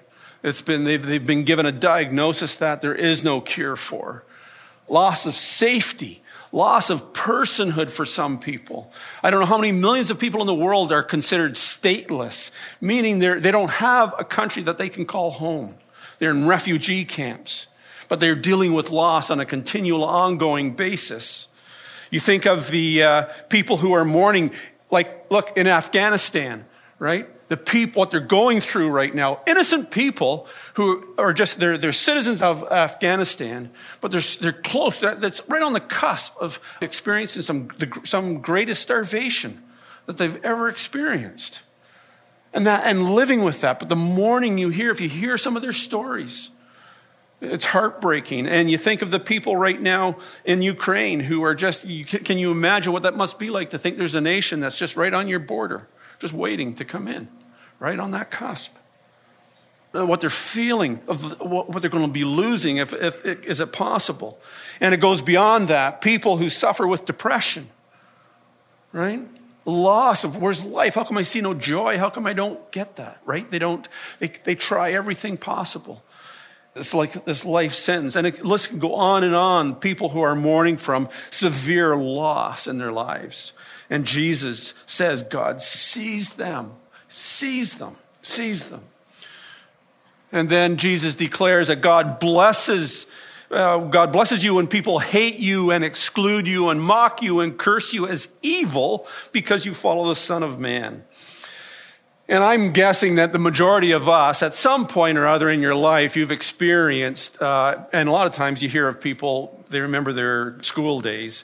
It's 0.44 0.62
been, 0.62 0.86
they've, 0.86 1.06
they've 1.06 1.26
been 1.26 1.44
given 1.44 1.66
a 1.66 1.74
diagnosis 1.74 2.56
that 2.56 2.80
there 2.80 2.96
is 2.96 3.22
no 3.22 3.42
cure 3.42 3.76
for. 3.76 4.24
Loss 4.88 5.26
of 5.26 5.36
safety, 5.36 6.24
loss 6.54 6.90
of 6.90 7.12
personhood 7.12 7.92
for 7.92 8.06
some 8.06 8.40
people. 8.40 8.94
I 9.22 9.30
don't 9.30 9.42
know 9.42 9.46
how 9.46 9.58
many 9.58 9.74
millions 9.74 10.10
of 10.10 10.20
people 10.20 10.40
in 10.40 10.48
the 10.48 10.56
world 10.56 10.94
are 10.94 11.04
considered 11.04 11.56
stateless, 11.56 12.52
meaning 12.80 13.20
they're, 13.20 13.42
they 13.42 13.52
don't 13.52 13.70
have 13.70 14.16
a 14.18 14.24
country 14.24 14.64
that 14.64 14.78
they 14.78 14.88
can 14.88 15.06
call 15.06 15.32
home. 15.32 15.76
They're 16.20 16.32
in 16.32 16.48
refugee 16.48 17.04
camps, 17.04 17.68
but 18.08 18.22
they're 18.22 18.36
dealing 18.36 18.72
with 18.72 18.90
loss 18.90 19.32
on 19.32 19.42
a 19.42 19.46
continual, 19.46 20.06
ongoing 20.06 20.72
basis. 20.72 21.50
You 22.10 22.20
think 22.20 22.46
of 22.46 22.72
the 22.72 23.04
uh, 23.04 23.24
people 23.50 23.78
who 23.78 23.94
are 23.94 24.04
mourning 24.04 24.52
like, 24.92 25.32
look, 25.32 25.58
in 25.58 25.68
Afghanistan, 25.68 26.66
right? 27.00 27.28
The 27.50 27.58
people, 27.58 28.02
what 28.02 28.12
they're 28.12 28.20
going 28.20 28.62
through 28.62 28.90
right 28.90 29.14
now, 29.14 29.42
innocent 29.48 29.90
people 29.90 30.48
who 30.76 31.16
are 31.18 31.34
just, 31.34 31.60
they're, 31.60 31.78
they're 31.78 31.92
citizens 31.92 32.44
of 32.44 32.64
Afghanistan, 32.72 33.72
but 34.00 34.12
they're, 34.12 34.22
they're 34.40 34.54
close, 34.54 35.00
that's 35.00 35.42
right 35.50 35.64
on 35.64 35.74
the 35.74 35.80
cusp 35.80 36.38
of 36.40 36.60
experiencing 36.80 37.42
some, 37.42 37.70
some 38.04 38.42
greatest 38.42 38.84
starvation 38.84 39.62
that 40.06 40.18
they've 40.18 40.38
ever 40.46 40.70
experienced. 40.70 41.64
And 42.54 42.68
that, 42.68 42.86
and 42.86 43.16
living 43.16 43.44
with 43.44 43.62
that. 43.62 43.80
But 43.80 43.90
the 43.90 43.96
mourning 43.96 44.58
you 44.58 44.70
hear, 44.70 44.92
if 44.92 45.02
you 45.02 45.10
hear 45.10 45.38
some 45.38 45.56
of 45.56 45.62
their 45.62 45.72
stories, 45.72 46.51
it's 47.42 47.66
heartbreaking. 47.66 48.48
And 48.48 48.70
you 48.70 48.78
think 48.78 49.02
of 49.02 49.10
the 49.10 49.20
people 49.20 49.58
right 49.58 49.82
now 49.82 50.18
in 50.46 50.62
Ukraine 50.62 51.20
who 51.20 51.44
are 51.44 51.56
just, 51.56 51.84
can 51.84 52.38
you 52.38 52.52
imagine 52.52 52.94
what 52.94 53.04
that 53.04 53.18
must 53.18 53.40
be 53.40 53.50
like 53.50 53.72
to 53.72 53.80
think 53.80 53.98
there's 53.98 54.16
a 54.16 54.22
nation 54.22 54.60
that's 54.60 54.78
just 54.78 54.96
right 54.96 55.14
on 55.14 55.28
your 55.28 55.40
border, 55.40 55.88
just 56.20 56.34
waiting 56.34 56.76
to 56.76 56.86
come 56.86 57.08
in, 57.08 57.28
right 57.80 58.00
on 58.00 58.12
that 58.12 58.30
cusp? 58.30 58.76
Uh, 59.94 60.06
what 60.06 60.22
they're 60.22 60.30
feeling, 60.30 61.02
of 61.10 61.42
what 61.42 61.82
they're 61.82 61.92
going 61.92 62.06
to 62.06 62.12
be 62.12 62.24
losing, 62.24 62.78
if, 62.78 62.94
if, 62.94 63.26
is 63.26 63.60
it 63.60 63.74
possible? 63.74 64.40
And 64.80 64.94
it 64.94 65.02
goes 65.02 65.22
beyond 65.22 65.68
that. 65.68 66.00
People 66.00 66.38
who 66.38 66.50
suffer 66.50 66.88
with 66.88 67.04
depression, 67.04 67.68
right? 68.94 69.20
Loss 69.66 70.24
of 70.24 70.38
where's 70.38 70.64
life? 70.64 70.96
How 70.96 71.04
come 71.04 71.18
I 71.18 71.24
see 71.24 71.42
no 71.42 71.54
joy? 71.54 71.98
How 71.98 72.10
come 72.10 72.26
I 72.26 72.32
don't 72.32 72.72
get 72.72 72.96
that, 72.96 73.20
right? 73.26 73.50
They 73.50 73.60
don't, 73.60 73.86
they, 74.20 74.30
they 74.30 74.56
try 74.56 74.94
everything 74.94 75.36
possible. 75.36 76.02
It's 76.76 76.94
like 76.94 77.26
this 77.26 77.44
life 77.44 77.74
sentence. 77.74 78.16
And 78.16 78.28
it, 78.28 78.46
let's 78.46 78.68
go 78.68 78.96
on 78.96 79.24
and 79.24 79.36
on. 79.36 79.76
People 79.76 80.10
who 80.10 80.22
are 80.22 80.36
mourning 80.36 80.78
from 80.78 81.10
severe 81.30 81.96
loss 81.96 82.68
in 82.68 82.78
their 82.78 82.92
lives. 82.92 83.54
And 83.90 84.06
Jesus 84.06 84.74
says, 84.86 85.22
God 85.22 85.60
sees 85.60 86.36
them, 86.36 86.72
sees 87.10 87.74
them, 87.76 87.96
sees 88.22 88.70
them. 88.70 88.84
And 90.32 90.50
then 90.50 90.78
Jesus 90.78 91.16
declares 91.16 91.68
that 91.68 91.82
God 91.82 92.20
blesses 92.20 93.06
uh, 93.52 93.80
God 93.80 94.14
blesses 94.14 94.44
you 94.46 94.56
when 94.56 94.68
people 94.68 95.00
hate 95.00 95.36
you 95.36 95.72
and 95.72 95.84
exclude 95.84 96.48
you 96.48 96.70
and 96.70 96.82
mock 96.82 97.22
you 97.22 97.42
and 97.42 97.58
curse 97.58 97.94
you 97.94 98.08
as 98.08 98.30
evil 98.42 99.06
because 99.34 99.66
you 99.66 99.74
follow 99.74 100.08
the 100.08 100.16
Son 100.16 100.42
of 100.42 100.58
Man. 100.58 101.04
And 102.32 102.46
I'm 102.46 102.72
guessing 102.72 103.16
that 103.16 103.34
the 103.34 103.40
majority 103.40 103.92
of 103.92 104.08
us, 104.08 104.42
at 104.42 104.54
some 104.54 104.88
point 104.88 105.18
or 105.18 105.28
other 105.28 105.50
in 105.50 105.60
your 105.60 105.76
life, 105.76 106.16
you've 106.16 106.32
experienced, 106.32 107.42
uh, 107.42 107.80
and 107.92 108.08
a 108.08 108.12
lot 108.14 108.26
of 108.26 108.32
times 108.32 108.64
you 108.64 108.70
hear 108.70 108.88
of 108.88 109.02
people, 109.02 109.62
they 109.70 109.82
remember 109.82 110.14
their 110.14 110.56
school 110.62 111.02
days 111.02 111.44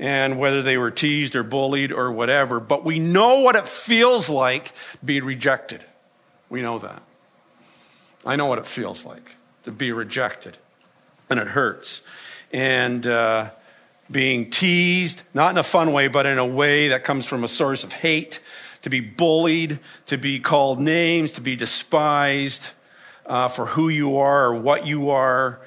and 0.00 0.36
whether 0.36 0.60
they 0.60 0.76
were 0.76 0.90
teased 0.90 1.36
or 1.36 1.44
bullied 1.44 1.92
or 1.92 2.10
whatever, 2.10 2.58
but 2.58 2.84
we 2.84 2.98
know 2.98 3.42
what 3.42 3.54
it 3.54 3.68
feels 3.68 4.28
like 4.28 4.72
to 4.72 5.04
be 5.04 5.20
rejected. 5.20 5.84
We 6.48 6.62
know 6.62 6.80
that. 6.80 7.00
I 8.26 8.34
know 8.34 8.46
what 8.46 8.58
it 8.58 8.66
feels 8.66 9.06
like 9.06 9.36
to 9.62 9.70
be 9.70 9.92
rejected, 9.92 10.58
and 11.30 11.38
it 11.38 11.46
hurts. 11.46 12.02
And 12.52 13.06
uh, 13.06 13.50
being 14.10 14.50
teased, 14.50 15.22
not 15.32 15.52
in 15.52 15.58
a 15.58 15.62
fun 15.62 15.92
way, 15.92 16.08
but 16.08 16.26
in 16.26 16.38
a 16.38 16.46
way 16.46 16.88
that 16.88 17.04
comes 17.04 17.24
from 17.24 17.44
a 17.44 17.48
source 17.48 17.84
of 17.84 17.92
hate 17.92 18.40
to 18.84 18.90
be 18.90 19.00
bullied, 19.00 19.78
to 20.04 20.18
be 20.18 20.38
called 20.38 20.78
names, 20.78 21.32
to 21.32 21.40
be 21.40 21.56
despised 21.56 22.68
uh, 23.24 23.48
for 23.48 23.64
who 23.64 23.88
you 23.88 24.18
are 24.18 24.48
or 24.48 24.54
what 24.54 24.86
you 24.86 25.08
are. 25.08 25.58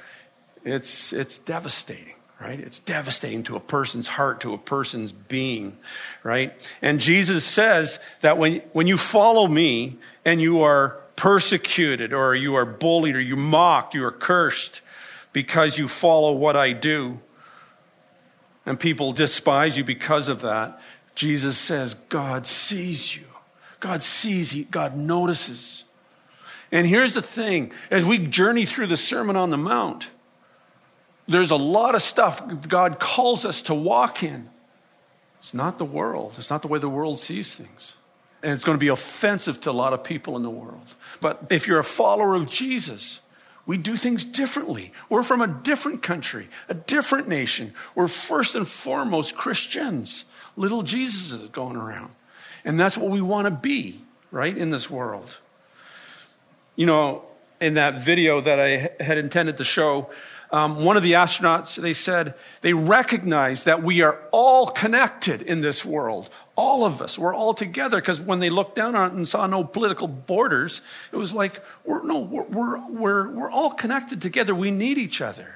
It's, 0.63 1.11
it's 1.13 1.39
devastating, 1.39 2.13
right? 2.39 2.59
It's 2.59 2.79
devastating 2.79 3.41
to 3.43 3.55
a 3.55 3.59
person's 3.59 4.07
heart, 4.07 4.41
to 4.41 4.53
a 4.53 4.57
person's 4.59 5.11
being, 5.11 5.79
right? 6.21 6.53
And 6.79 6.99
Jesus 6.99 7.43
says 7.43 7.97
that 8.21 8.37
when, 8.37 8.57
when 8.73 8.85
you 8.85 8.97
follow 8.97 9.47
me 9.47 9.97
and 10.23 10.39
you 10.39 10.61
are 10.61 11.01
persecuted 11.15 12.13
or 12.13 12.35
you 12.35 12.53
are 12.53 12.67
bullied 12.67 13.15
or 13.15 13.19
you 13.19 13.35
mocked, 13.35 13.95
you 13.95 14.05
are 14.05 14.11
cursed 14.11 14.81
because 15.33 15.79
you 15.79 15.87
follow 15.87 16.33
what 16.33 16.55
I 16.55 16.73
do, 16.73 17.19
and 18.63 18.79
people 18.79 19.11
despise 19.11 19.75
you 19.75 19.83
because 19.83 20.27
of 20.27 20.41
that, 20.41 20.79
Jesus 21.17 21.57
says, 21.57 21.95
God 21.95 22.45
sees 22.45 23.15
you. 23.15 23.23
God 23.79 24.03
sees 24.03 24.53
you. 24.53 24.65
God 24.65 24.95
notices. 24.95 25.83
And 26.71 26.85
here's 26.85 27.15
the 27.15 27.23
thing 27.23 27.71
as 27.89 28.05
we 28.05 28.19
journey 28.19 28.67
through 28.67 28.85
the 28.85 28.97
Sermon 28.97 29.35
on 29.35 29.49
the 29.49 29.57
Mount, 29.57 30.11
there's 31.27 31.49
a 31.49 31.55
lot 31.55 31.95
of 31.95 32.03
stuff 32.03 32.43
God 32.67 32.99
calls 32.99 33.45
us 33.45 33.63
to 33.63 33.73
walk 33.73 34.21
in. 34.21 34.47
It's 35.39 35.55
not 35.55 35.79
the 35.79 35.85
world, 35.85 36.35
it's 36.37 36.51
not 36.51 36.61
the 36.61 36.67
way 36.67 36.77
the 36.77 36.87
world 36.87 37.19
sees 37.19 37.55
things. 37.55 37.97
And 38.43 38.51
it's 38.51 38.63
going 38.63 38.77
to 38.77 38.79
be 38.79 38.89
offensive 38.89 39.59
to 39.61 39.71
a 39.71 39.73
lot 39.73 39.93
of 39.93 40.03
people 40.03 40.37
in 40.37 40.43
the 40.43 40.51
world. 40.51 40.85
But 41.19 41.47
if 41.49 41.67
you're 41.67 41.79
a 41.79 41.83
follower 41.83 42.35
of 42.35 42.45
Jesus, 42.45 43.21
we 43.65 43.77
do 43.77 43.97
things 43.97 44.23
differently. 44.23 44.93
We're 45.09 45.23
from 45.23 45.41
a 45.41 45.47
different 45.47 46.03
country, 46.03 46.47
a 46.69 46.75
different 46.75 47.27
nation. 47.27 47.73
We're 47.95 48.07
first 48.07 48.53
and 48.53 48.67
foremost 48.67 49.35
Christians, 49.35 50.25
little 50.57 50.83
Jesuses 50.83 51.49
going 51.51 51.77
around. 51.77 52.13
And 52.65 52.77
that's 52.77 52.97
what 52.97 53.09
we 53.09 53.21
want 53.21 53.45
to 53.45 53.51
be, 53.51 54.01
right, 54.31 54.57
in 54.57 54.71
this 54.71 54.89
world. 54.89 55.39
You 56.75 56.85
know, 56.85 57.23
in 57.61 57.75
that 57.75 58.01
video 58.01 58.41
that 58.41 58.59
I 58.59 59.03
had 59.03 59.17
intended 59.17 59.57
to 59.57 59.63
show, 59.63 60.09
um, 60.51 60.83
one 60.83 60.95
of 60.97 61.03
the 61.03 61.13
astronauts, 61.13 61.75
they 61.75 61.93
said, 61.93 62.33
they 62.61 62.73
recognize 62.73 63.63
that 63.63 63.83
we 63.83 64.01
are 64.01 64.21
all 64.31 64.67
connected 64.67 65.41
in 65.41 65.61
this 65.61 65.83
world. 65.83 66.29
All 66.55 66.85
of 66.85 67.01
us, 67.01 67.19
we're 67.19 67.33
all 67.33 67.53
together. 67.53 67.99
Because 67.99 68.21
when 68.21 68.39
they 68.39 68.49
looked 68.49 68.75
down 68.75 68.95
on 68.95 69.11
it 69.11 69.13
and 69.13 69.27
saw 69.27 69.45
no 69.47 69.63
political 69.63 70.07
borders, 70.07 70.81
it 71.11 71.17
was 71.17 71.33
like, 71.33 71.61
we're, 71.85 72.03
no, 72.03 72.21
we're, 72.21 72.43
we're, 72.43 72.89
we're, 72.89 73.29
we're 73.29 73.51
all 73.51 73.71
connected 73.71 74.21
together. 74.21 74.55
We 74.55 74.71
need 74.71 74.97
each 74.97 75.21
other. 75.21 75.55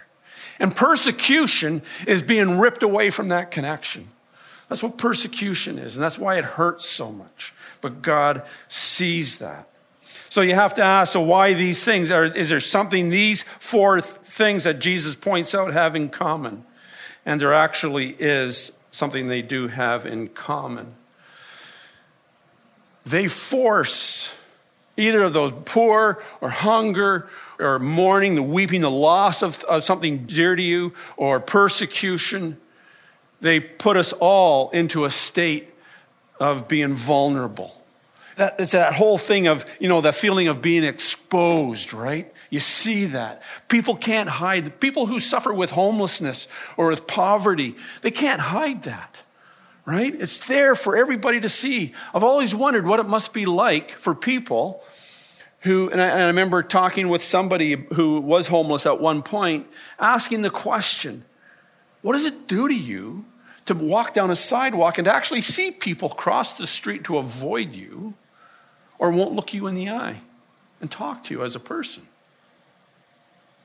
And 0.60 0.76
persecution 0.76 1.82
is 2.06 2.22
being 2.22 2.60
ripped 2.60 2.84
away 2.84 3.10
from 3.10 3.30
that 3.30 3.50
connection. 3.50 4.08
That's 4.72 4.82
what 4.82 4.98
persecution 4.98 5.78
is, 5.78 5.98
and 5.98 6.04
that's 6.04 6.18
why 6.18 6.38
it 6.38 6.46
hurts 6.46 6.86
so 6.86 7.12
much. 7.12 7.54
But 7.82 8.02
God 8.02 8.44
sees 8.70 9.40
that. 9.40 9.68
So 10.30 10.40
you 10.40 10.56
have 10.56 10.76
to 10.76 10.82
ask, 10.82 11.12
so 11.12 11.20
why 11.20 11.52
these 11.52 11.84
things? 11.84 12.10
Are, 12.10 12.24
Is 12.24 12.50
there 12.50 12.62
something 12.62 13.10
these 13.10 13.44
four 13.60 14.00
things 14.00 14.64
that 14.64 14.80
Jesus 14.80 15.14
points 15.14 15.54
out 15.54 15.74
have 15.74 15.94
in 15.94 16.08
common? 16.08 16.64
And 17.26 17.42
there 17.42 17.54
actually 17.54 18.16
is 18.18 18.72
something 18.92 19.28
they 19.28 19.42
do 19.42 19.68
have 19.68 20.06
in 20.06 20.30
common. 20.30 20.96
They 23.06 23.28
force 23.28 24.34
either 24.96 25.22
of 25.22 25.34
those 25.34 25.52
poor 25.66 26.24
or 26.40 26.48
hunger 26.48 27.28
or 27.60 27.78
mourning, 27.78 28.36
the 28.36 28.42
weeping, 28.42 28.80
the 28.80 28.90
loss 28.90 29.44
of, 29.44 29.66
of 29.66 29.84
something 29.84 30.26
dear 30.28 30.56
to 30.56 30.64
you, 30.64 30.94
or 31.18 31.42
persecution. 31.42 32.56
They 33.42 33.60
put 33.60 33.98
us 33.98 34.14
all 34.14 34.70
into 34.70 35.06
a 35.06 35.10
state 35.10 35.74
of 36.40 36.68
being 36.68 36.94
vulnerable 36.94 37.76
that, 38.42 38.60
it's 38.60 38.72
that 38.72 38.94
whole 38.96 39.18
thing 39.18 39.48
of, 39.48 39.66
you 39.80 39.88
know, 39.88 40.02
that 40.02 40.16
feeling 40.16 40.48
of 40.48 40.62
being 40.62 40.84
exposed, 40.84 41.94
right? 41.94 42.32
You 42.50 42.60
see 42.60 43.06
that. 43.06 43.42
People 43.68 43.96
can't 43.96 44.28
hide. 44.28 44.80
People 44.80 45.06
who 45.06 45.20
suffer 45.20 45.54
with 45.54 45.72
homelessness 45.72 46.48
or 46.76 46.88
with 46.88 47.08
poverty, 47.08 47.76
they 48.02 48.12
can't 48.12 48.42
hide 48.42 48.84
that, 48.84 49.22
right? 49.86 50.14
It's 50.14 50.46
there 50.48 50.76
for 50.76 50.98
everybody 50.98 51.40
to 51.42 51.50
see. 51.50 51.94
I've 52.14 52.24
always 52.24 52.56
wondered 52.56 52.88
what 52.88 53.00
it 53.00 53.08
must 53.08 53.34
be 53.34 53.46
like 53.46 53.92
for 53.92 54.16
people 54.16 54.84
who, 55.60 55.90
and 55.92 56.02
I, 56.02 56.08
and 56.08 56.24
I 56.24 56.26
remember 56.28 56.64
talking 56.64 57.10
with 57.10 57.22
somebody 57.22 57.86
who 57.94 58.20
was 58.22 58.48
homeless 58.48 58.88
at 58.88 59.00
one 59.00 59.22
point, 59.22 59.68
asking 60.00 60.42
the 60.42 60.50
question, 60.50 61.24
what 62.02 62.14
does 62.14 62.26
it 62.26 62.48
do 62.48 62.68
to 62.68 62.74
you 62.74 63.26
to 63.80 63.86
walk 63.86 64.14
down 64.14 64.32
a 64.32 64.36
sidewalk 64.36 64.98
and 64.98 65.06
to 65.06 65.14
actually 65.14 65.42
see 65.42 65.72
people 65.72 66.10
cross 66.10 66.58
the 66.58 66.68
street 66.68 67.04
to 67.06 67.18
avoid 67.18 67.74
you? 67.74 68.16
or 69.02 69.10
won't 69.10 69.34
look 69.34 69.52
you 69.52 69.66
in 69.66 69.74
the 69.74 69.90
eye 69.90 70.22
and 70.80 70.90
talk 70.90 71.24
to 71.24 71.34
you 71.34 71.44
as 71.44 71.56
a 71.56 71.60
person. 71.60 72.04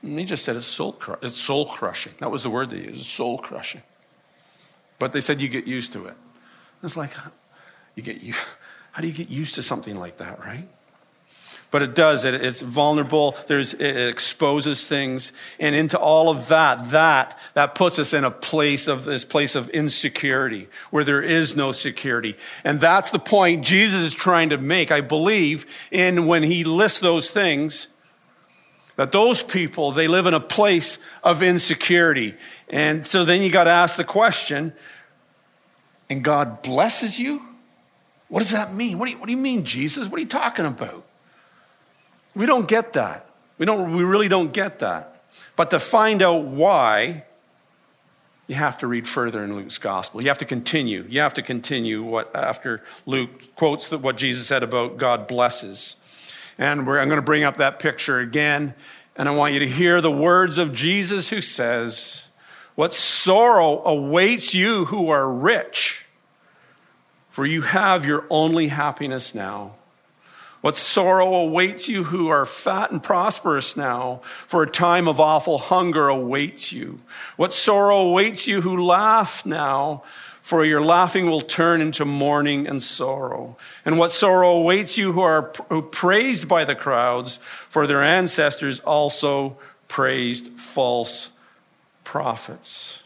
And 0.01 0.17
he 0.17 0.25
just 0.25 0.43
said 0.43 0.55
it's 0.55 0.65
soul, 0.65 0.93
cru- 0.93 1.17
it's 1.21 1.37
soul 1.37 1.67
crushing. 1.67 2.13
That 2.19 2.31
was 2.31 2.41
the 2.41 2.49
word 2.49 2.71
they 2.71 2.79
used, 2.79 3.05
soul 3.05 3.37
crushing. 3.37 3.83
But 4.97 5.13
they 5.13 5.21
said 5.21 5.39
you 5.39 5.47
get 5.47 5.67
used 5.67 5.93
to 5.93 6.07
it. 6.07 6.15
It's 6.81 6.97
like, 6.97 7.11
you 7.93 8.01
get 8.01 8.21
you, 8.21 8.33
how 8.91 9.03
do 9.03 9.07
you 9.07 9.13
get 9.13 9.29
used 9.29 9.55
to 9.55 9.63
something 9.63 9.95
like 9.95 10.17
that, 10.17 10.39
right? 10.39 10.67
But 11.69 11.81
it 11.81 11.95
does, 11.95 12.23
it, 12.23 12.33
it's 12.33 12.61
vulnerable, 12.61 13.35
There's, 13.47 13.73
it 13.73 14.07
exposes 14.07 14.87
things, 14.87 15.33
and 15.59 15.75
into 15.75 15.99
all 15.99 16.29
of 16.29 16.47
that, 16.47 16.91
that, 16.91 17.37
that 17.55 17.75
puts 17.75 17.99
us 17.99 18.13
in 18.13 18.23
a 18.23 18.31
place 18.31 18.87
of 18.87 19.03
this 19.03 19.25
place 19.25 19.53
of 19.53 19.69
insecurity, 19.71 20.69
where 20.91 21.03
there 21.03 21.21
is 21.21 21.57
no 21.57 21.73
security. 21.73 22.37
And 22.63 22.79
that's 22.79 23.11
the 23.11 23.19
point 23.19 23.65
Jesus 23.65 23.99
is 23.99 24.13
trying 24.13 24.51
to 24.51 24.57
make, 24.57 24.91
I 24.91 25.01
believe, 25.01 25.65
in 25.91 26.25
when 26.25 26.43
he 26.43 26.63
lists 26.63 26.99
those 26.99 27.31
things, 27.31 27.87
that 28.95 29.11
those 29.11 29.43
people, 29.43 29.91
they 29.91 30.07
live 30.07 30.25
in 30.25 30.33
a 30.33 30.39
place 30.39 30.99
of 31.21 31.43
insecurity. 31.43 32.33
And 32.69 33.05
so 33.05 33.25
then 33.25 33.41
you 33.41 33.51
got 33.51 33.65
to 33.65 33.71
ask 33.71 33.97
the 33.97 34.05
question, 34.05 34.71
and 36.09 36.23
God 36.23 36.61
blesses 36.61 37.19
you? 37.19 37.41
What 38.29 38.39
does 38.39 38.51
that 38.51 38.73
mean? 38.73 38.99
What 38.99 39.07
do 39.07 39.11
you, 39.11 39.17
what 39.17 39.25
do 39.25 39.33
you 39.33 39.37
mean, 39.37 39.65
Jesus? 39.65 40.07
What 40.07 40.17
are 40.17 40.21
you 40.21 40.27
talking 40.27 40.65
about? 40.65 41.05
We 42.37 42.45
don't 42.45 42.67
get 42.67 42.93
that. 42.93 43.29
We, 43.57 43.65
don't, 43.65 43.95
we 43.95 44.03
really 44.03 44.27
don't 44.27 44.53
get 44.53 44.79
that. 44.79 45.23
But 45.55 45.71
to 45.71 45.79
find 45.79 46.21
out 46.21 46.43
why, 46.43 47.23
you 48.45 48.55
have 48.55 48.77
to 48.79 48.87
read 48.87 49.07
further 49.07 49.43
in 49.43 49.55
Luke's 49.55 49.77
gospel. 49.77 50.21
You 50.21 50.27
have 50.27 50.37
to 50.37 50.45
continue. 50.45 51.05
You 51.09 51.21
have 51.21 51.33
to 51.33 51.41
continue 51.41 52.03
what 52.03 52.33
after 52.35 52.83
Luke 53.05 53.55
quotes 53.55 53.91
what 53.91 54.17
Jesus 54.17 54.47
said 54.47 54.63
about 54.63 54.97
God 54.97 55.27
blesses. 55.27 55.95
And 56.57 56.79
I'm 56.79 56.85
going 56.85 57.09
to 57.09 57.21
bring 57.21 57.43
up 57.43 57.57
that 57.57 57.79
picture 57.79 58.19
again. 58.19 58.73
And 59.15 59.27
I 59.27 59.35
want 59.35 59.53
you 59.53 59.59
to 59.59 59.67
hear 59.67 59.99
the 59.99 60.11
words 60.11 60.59
of 60.59 60.73
Jesus 60.73 61.29
who 61.29 61.41
says, 61.41 62.25
What 62.75 62.93
sorrow 62.93 63.83
awaits 63.83 64.53
you 64.53 64.85
who 64.85 65.09
are 65.09 65.27
rich, 65.27 66.05
for 67.29 67.45
you 67.45 67.63
have 67.63 68.05
your 68.05 68.25
only 68.29 68.67
happiness 68.67 69.33
now. 69.33 69.75
What 70.61 70.75
sorrow 70.75 71.35
awaits 71.35 71.87
you 71.87 72.03
who 72.03 72.29
are 72.29 72.45
fat 72.45 72.91
and 72.91 73.01
prosperous 73.01 73.77
now, 73.77 74.21
for 74.47 74.63
a 74.63 74.69
time 74.69 75.07
of 75.07 75.19
awful 75.19 75.57
hunger 75.59 76.07
awaits 76.07 76.71
you. 76.71 76.99
What 77.35 77.53
sorrow 77.53 77.99
awaits 77.99 78.47
you 78.47 78.61
who 78.61 78.83
laugh 78.83 79.45
now, 79.45 80.03
for 80.41 80.65
your 80.65 80.81
laughing 80.81 81.29
will 81.29 81.41
turn 81.41 81.81
into 81.81 82.05
mourning 82.05 82.67
and 82.67 82.81
sorrow. 82.81 83.57
And 83.85 83.99
what 83.99 84.11
sorrow 84.11 84.51
awaits 84.51 84.97
you 84.97 85.11
who 85.13 85.21
are 85.21 85.51
who 85.69 85.81
praised 85.81 86.47
by 86.47 86.65
the 86.65 86.75
crowds, 86.75 87.37
for 87.69 87.85
their 87.85 88.03
ancestors 88.03 88.79
also 88.79 89.57
praised 89.87 90.59
false 90.59 91.29
prophets. 92.03 93.03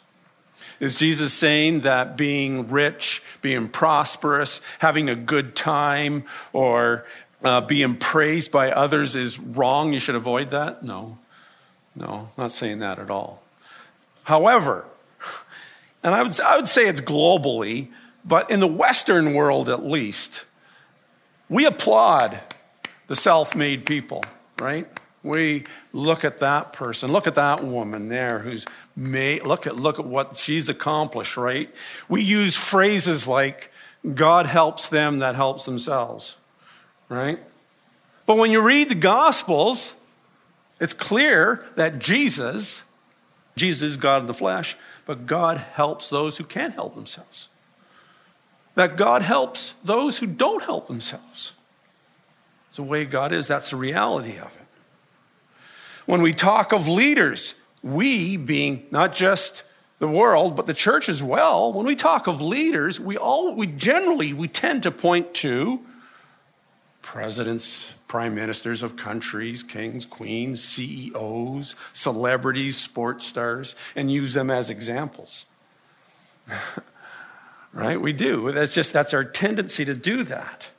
Is 0.79 0.95
Jesus 0.95 1.33
saying 1.33 1.81
that 1.81 2.17
being 2.17 2.69
rich, 2.69 3.21
being 3.41 3.67
prosperous, 3.67 4.61
having 4.79 5.09
a 5.09 5.15
good 5.15 5.55
time, 5.55 6.23
or 6.53 7.05
uh, 7.43 7.61
being 7.61 7.95
praised 7.95 8.51
by 8.51 8.71
others 8.71 9.15
is 9.15 9.39
wrong, 9.39 9.93
you 9.93 9.99
should 9.99 10.15
avoid 10.15 10.51
that? 10.51 10.83
No, 10.83 11.17
no, 11.95 12.29
not 12.37 12.51
saying 12.51 12.79
that 12.79 12.99
at 12.99 13.09
all. 13.09 13.41
However, 14.23 14.85
and 16.03 16.13
I 16.13 16.23
would, 16.23 16.39
I 16.41 16.55
would 16.55 16.67
say 16.67 16.87
it's 16.87 17.01
globally, 17.01 17.89
but 18.23 18.49
in 18.51 18.59
the 18.59 18.67
Western 18.67 19.33
world 19.33 19.69
at 19.69 19.83
least, 19.83 20.45
we 21.49 21.65
applaud 21.65 22.39
the 23.07 23.15
self 23.15 23.55
made 23.55 23.85
people, 23.85 24.23
right? 24.59 24.87
We 25.23 25.65
look 25.93 26.23
at 26.23 26.39
that 26.39 26.73
person, 26.73 27.11
look 27.11 27.27
at 27.27 27.35
that 27.35 27.63
woman 27.63 28.09
there 28.09 28.39
who's 28.39 28.65
made, 28.95 29.45
look 29.45 29.67
at, 29.67 29.75
look 29.75 29.99
at 29.99 30.05
what 30.05 30.37
she's 30.37 30.69
accomplished, 30.69 31.37
right? 31.37 31.73
We 32.09 32.21
use 32.21 32.55
phrases 32.55 33.27
like, 33.27 33.71
God 34.15 34.47
helps 34.47 34.89
them 34.89 35.19
that 35.19 35.35
helps 35.35 35.65
themselves 35.65 36.35
right? 37.11 37.39
But 38.25 38.37
when 38.37 38.51
you 38.51 38.65
read 38.65 38.89
the 38.89 38.95
Gospels, 38.95 39.93
it's 40.79 40.93
clear 40.93 41.65
that 41.75 41.99
Jesus, 41.99 42.83
Jesus 43.57 43.91
is 43.91 43.97
God 43.97 44.21
in 44.21 44.27
the 44.27 44.33
flesh, 44.33 44.77
but 45.05 45.25
God 45.25 45.57
helps 45.57 46.07
those 46.07 46.37
who 46.37 46.45
can't 46.45 46.73
help 46.73 46.95
themselves. 46.95 47.49
That 48.75 48.95
God 48.95 49.23
helps 49.23 49.73
those 49.83 50.19
who 50.19 50.25
don't 50.25 50.63
help 50.63 50.87
themselves. 50.87 51.51
It's 52.69 52.77
the 52.77 52.83
way 52.83 53.03
God 53.03 53.33
is, 53.33 53.45
that's 53.45 53.71
the 53.71 53.75
reality 53.75 54.37
of 54.37 54.55
it. 54.55 54.67
When 56.05 56.21
we 56.21 56.33
talk 56.33 56.71
of 56.71 56.87
leaders, 56.87 57.55
we 57.83 58.37
being 58.37 58.85
not 58.89 59.11
just 59.11 59.63
the 59.99 60.07
world, 60.07 60.55
but 60.55 60.65
the 60.65 60.73
church 60.73 61.09
as 61.09 61.21
well, 61.21 61.73
when 61.73 61.85
we 61.85 61.97
talk 61.97 62.27
of 62.27 62.39
leaders, 62.39 63.01
we 63.01 63.17
all 63.17 63.53
we 63.53 63.67
generally 63.67 64.31
we 64.31 64.47
tend 64.47 64.83
to 64.83 64.91
point 64.91 65.33
to 65.35 65.81
presidents, 67.11 67.93
prime 68.07 68.33
ministers 68.33 68.81
of 68.81 68.95
countries, 68.95 69.63
kings, 69.63 70.05
queens, 70.05 70.63
CEOs, 70.63 71.75
celebrities, 71.91 72.77
sports 72.77 73.27
stars, 73.27 73.75
and 73.97 74.09
use 74.09 74.33
them 74.33 74.49
as 74.49 74.69
examples. 74.69 75.45
right? 77.73 77.99
We 77.99 78.13
do. 78.13 78.53
That's 78.53 78.73
just, 78.73 78.93
that's 78.93 79.13
our 79.13 79.25
tendency 79.25 79.83
to 79.83 79.93
do 79.93 80.23
that. 80.23 80.69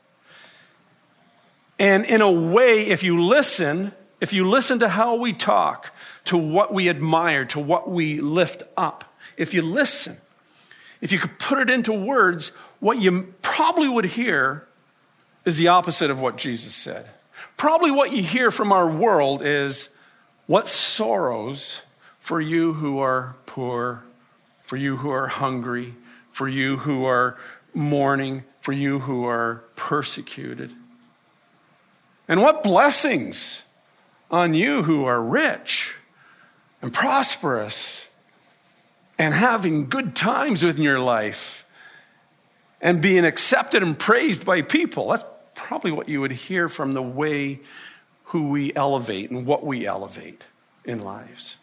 And 1.77 2.03
in 2.03 2.21
a 2.21 2.31
way, 2.31 2.87
if 2.87 3.03
you 3.03 3.21
listen, 3.21 3.91
if 4.19 4.33
you 4.33 4.49
listen 4.49 4.79
to 4.79 4.89
how 4.89 5.17
we 5.17 5.33
talk, 5.33 5.93
to 6.25 6.35
what 6.35 6.73
we 6.73 6.89
admire, 6.89 7.45
to 7.45 7.59
what 7.59 7.91
we 7.91 8.21
lift 8.21 8.63
up, 8.75 9.05
if 9.37 9.53
you 9.53 9.61
listen, 9.61 10.17
if 10.99 11.11
you 11.11 11.19
could 11.19 11.37
put 11.37 11.59
it 11.59 11.69
into 11.69 11.93
words, 11.93 12.49
what 12.79 12.99
you 12.99 13.35
probably 13.43 13.87
would 13.87 14.05
hear 14.05 14.67
is 15.45 15.57
the 15.57 15.67
opposite 15.67 16.09
of 16.09 16.19
what 16.19 16.37
Jesus 16.37 16.73
said. 16.73 17.07
Probably 17.57 17.91
what 17.91 18.11
you 18.11 18.23
hear 18.23 18.51
from 18.51 18.71
our 18.71 18.89
world 18.89 19.41
is 19.43 19.89
what 20.47 20.67
sorrows 20.67 21.81
for 22.19 22.39
you 22.39 22.73
who 22.73 22.99
are 22.99 23.35
poor, 23.45 24.03
for 24.63 24.77
you 24.77 24.97
who 24.97 25.09
are 25.09 25.27
hungry, 25.27 25.93
for 26.31 26.47
you 26.47 26.77
who 26.77 27.05
are 27.05 27.37
mourning, 27.73 28.43
for 28.61 28.71
you 28.71 28.99
who 28.99 29.25
are 29.25 29.63
persecuted. 29.75 30.71
And 32.27 32.41
what 32.41 32.63
blessings 32.63 33.63
on 34.31 34.53
you 34.53 34.83
who 34.83 35.05
are 35.05 35.21
rich 35.21 35.95
and 36.81 36.93
prosperous 36.93 38.07
and 39.19 39.33
having 39.33 39.89
good 39.89 40.15
times 40.15 40.63
within 40.63 40.83
your 40.83 40.99
life 40.99 41.65
and 42.81 43.01
being 43.01 43.25
accepted 43.25 43.83
and 43.83 43.97
praised 43.97 44.45
by 44.45 44.61
people. 44.61 45.09
That's 45.09 45.23
probably 45.63 45.91
what 45.91 46.09
you 46.09 46.19
would 46.19 46.31
hear 46.31 46.67
from 46.67 46.93
the 46.93 47.01
way 47.01 47.61
who 48.25 48.49
we 48.49 48.75
elevate 48.75 49.31
and 49.31 49.45
what 49.45 49.65
we 49.65 49.87
elevate 49.87 50.43
in 50.83 51.01
lives. 51.01 51.55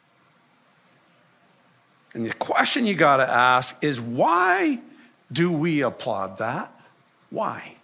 And 2.15 2.25
the 2.25 2.33
question 2.33 2.87
you 2.87 2.95
got 2.95 3.19
to 3.19 3.31
ask 3.31 3.77
is 3.85 4.01
why 4.01 4.81
do 5.31 5.53
we 5.53 5.83
applaud 5.83 6.39
that? 6.39 6.73
Why? 7.29 7.77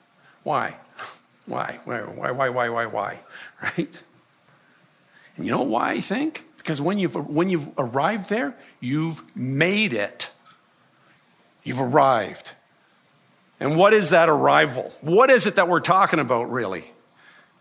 Why? 0.43 0.77
Why? 1.47 1.79
Why? 1.85 2.01
Why? 2.01 2.49
Why? 2.49 2.69
Why? 2.69 2.87
Why? 2.87 3.21
Right? 3.63 3.95
And 5.37 5.45
you 5.45 5.53
know 5.53 5.63
why 5.63 5.91
I 5.91 6.01
think? 6.01 6.45
Because 6.57 6.81
when 6.81 6.99
you've, 6.99 7.15
when 7.15 7.51
you've 7.51 7.69
arrived 7.77 8.31
there, 8.31 8.57
you've 8.81 9.23
made 9.37 9.93
it. 9.93 10.31
You've 11.63 11.81
arrived. 11.81 12.53
And 13.59 13.77
what 13.77 13.95
is 13.95 14.11
that 14.11 14.29
arrival? 14.29 14.93
What 15.01 15.31
is 15.31 15.47
it 15.47 15.57
that 15.57 15.69
we're 15.69 15.81
talking 15.81 16.19
about, 16.19 16.51
really? 16.51 16.85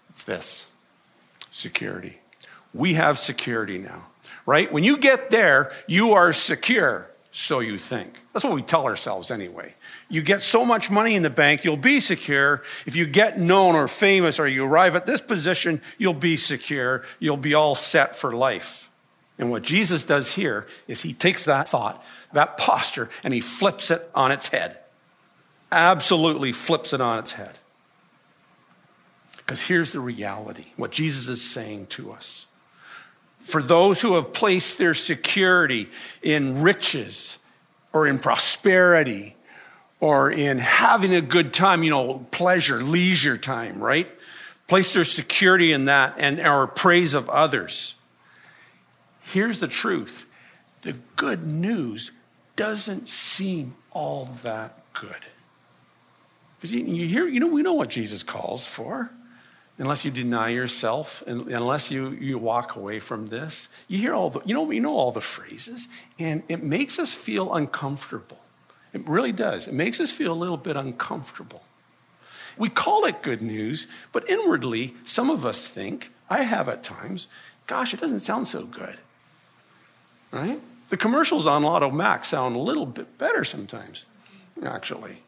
It's 0.10 0.24
this 0.24 0.66
security. 1.52 2.20
We 2.74 2.96
have 2.96 3.18
security 3.18 3.78
now, 3.78 4.08
right? 4.46 4.72
When 4.72 4.84
you 4.84 4.98
get 4.98 5.30
there, 5.30 5.72
you 5.88 6.14
are 6.14 6.34
secure, 6.34 7.10
so 7.32 7.62
you 7.62 7.78
think. 7.78 8.20
That's 8.34 8.44
what 8.44 8.54
we 8.54 8.62
tell 8.62 8.86
ourselves 8.86 9.32
anyway. 9.32 9.74
You 10.10 10.22
get 10.22 10.42
so 10.42 10.66
much 10.66 10.92
money 10.92 11.16
in 11.16 11.24
the 11.24 11.30
bank, 11.30 11.64
you'll 11.64 11.78
be 11.78 12.02
secure. 12.02 12.64
If 12.86 12.98
you 12.98 13.06
get 13.06 13.40
known 13.40 13.76
or 13.76 13.88
famous 13.88 14.40
or 14.40 14.48
you 14.48 14.66
arrive 14.66 14.98
at 14.98 15.06
this 15.06 15.22
position, 15.22 15.82
you'll 15.98 16.14
be 16.14 16.36
secure. 16.36 17.04
You'll 17.20 17.38
be 17.38 17.54
all 17.54 17.76
set 17.76 18.16
for 18.16 18.34
life. 18.34 18.90
And 19.38 19.50
what 19.52 19.64
Jesus 19.64 20.04
does 20.04 20.34
here 20.34 20.68
is 20.88 21.02
he 21.02 21.14
takes 21.14 21.46
that 21.46 21.70
thought, 21.70 22.04
that 22.34 22.58
posture, 22.58 23.10
and 23.24 23.34
he 23.34 23.42
flips 23.42 23.92
it 23.92 24.10
on 24.14 24.32
its 24.32 24.50
head 24.50 24.78
absolutely 25.76 26.52
flips 26.52 26.94
it 26.94 27.02
on 27.02 27.20
its 27.20 27.34
head. 27.34 27.60
Because 29.38 29.62
here's 29.62 29.92
the 29.92 30.00
reality 30.00 30.66
what 30.76 30.92
Jesus 30.92 31.28
is 31.28 31.44
saying 31.44 31.88
to 31.88 32.12
us. 32.12 32.48
For 33.38 33.62
those 33.62 34.02
who 34.02 34.16
have 34.16 34.34
placed 34.34 34.80
their 34.80 34.96
security 34.96 35.88
in 36.24 36.64
riches 36.64 37.38
or 37.94 38.08
in 38.08 38.18
prosperity 38.18 39.36
or 40.00 40.32
in 40.32 40.58
having 40.58 41.14
a 41.14 41.22
good 41.22 41.54
time, 41.54 41.84
you 41.84 41.92
know, 41.92 42.26
pleasure, 42.32 42.82
leisure 42.82 43.38
time, 43.38 43.80
right? 43.80 44.10
Place 44.68 44.94
their 44.94 45.04
security 45.04 45.74
in 45.74 45.86
that 45.86 46.16
and 46.18 46.40
our 46.40 46.66
praise 46.66 47.14
of 47.14 47.30
others. 47.30 47.94
Here's 49.22 49.60
the 49.60 49.68
truth 49.68 50.26
the 50.82 50.94
good 51.16 51.44
news 51.44 52.12
doesn't 52.56 53.10
seem 53.10 53.76
all 53.92 54.26
that 54.44 54.92
good. 54.94 55.26
Because 56.72 56.98
you, 56.98 57.08
hear, 57.08 57.28
you 57.28 57.40
know, 57.40 57.48
we 57.48 57.62
know 57.62 57.74
what 57.74 57.90
Jesus 57.90 58.24
calls 58.24 58.66
for. 58.66 59.12
Unless 59.78 60.06
you 60.06 60.12
deny 60.12 60.50
yourself, 60.50 61.22
unless 61.28 61.92
you, 61.92 62.12
you 62.12 62.38
walk 62.38 62.76
away 62.76 63.00
from 63.00 63.28
this, 63.28 63.68
you 63.90 63.98
hear 63.98 64.14
all 64.14 64.30
the, 64.30 64.40
you 64.46 64.54
know, 64.54 64.72
you 64.72 64.80
know 64.80 64.96
all 64.96 65.12
the 65.12 65.22
phrases, 65.22 65.90
and 66.18 66.44
it 66.48 66.64
makes 66.64 66.98
us 66.98 67.14
feel 67.14 67.54
uncomfortable. 67.54 68.40
It 68.94 69.06
really 69.06 69.34
does. 69.34 69.68
It 69.68 69.74
makes 69.74 70.00
us 70.00 70.12
feel 70.12 70.32
a 70.32 70.34
little 70.34 70.56
bit 70.56 70.78
uncomfortable. 70.78 71.62
We 72.58 72.70
call 72.70 73.04
it 73.04 73.22
good 73.22 73.42
news, 73.42 73.88
but 74.14 74.30
inwardly, 74.30 74.96
some 75.04 75.30
of 75.30 75.46
us 75.46 75.68
think, 75.68 76.12
I 76.30 76.44
have 76.44 76.70
at 76.70 76.84
times, 76.84 77.28
gosh, 77.68 77.94
it 77.94 78.00
doesn't 78.00 78.22
sound 78.22 78.48
so 78.48 78.64
good. 78.64 78.98
Right? 80.32 80.62
The 80.90 80.98
commercials 80.98 81.46
on 81.46 81.64
Lotto 81.64 81.92
Max 81.92 82.30
sound 82.30 82.56
a 82.56 82.60
little 82.60 82.86
bit 82.86 83.18
better 83.18 83.44
sometimes, 83.44 84.06
actually. 84.64 85.22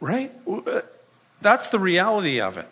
Right? 0.00 0.32
Uh, 0.48 0.80
that's 1.40 1.70
the 1.70 1.78
reality 1.78 2.40
of 2.40 2.58
it. 2.58 2.68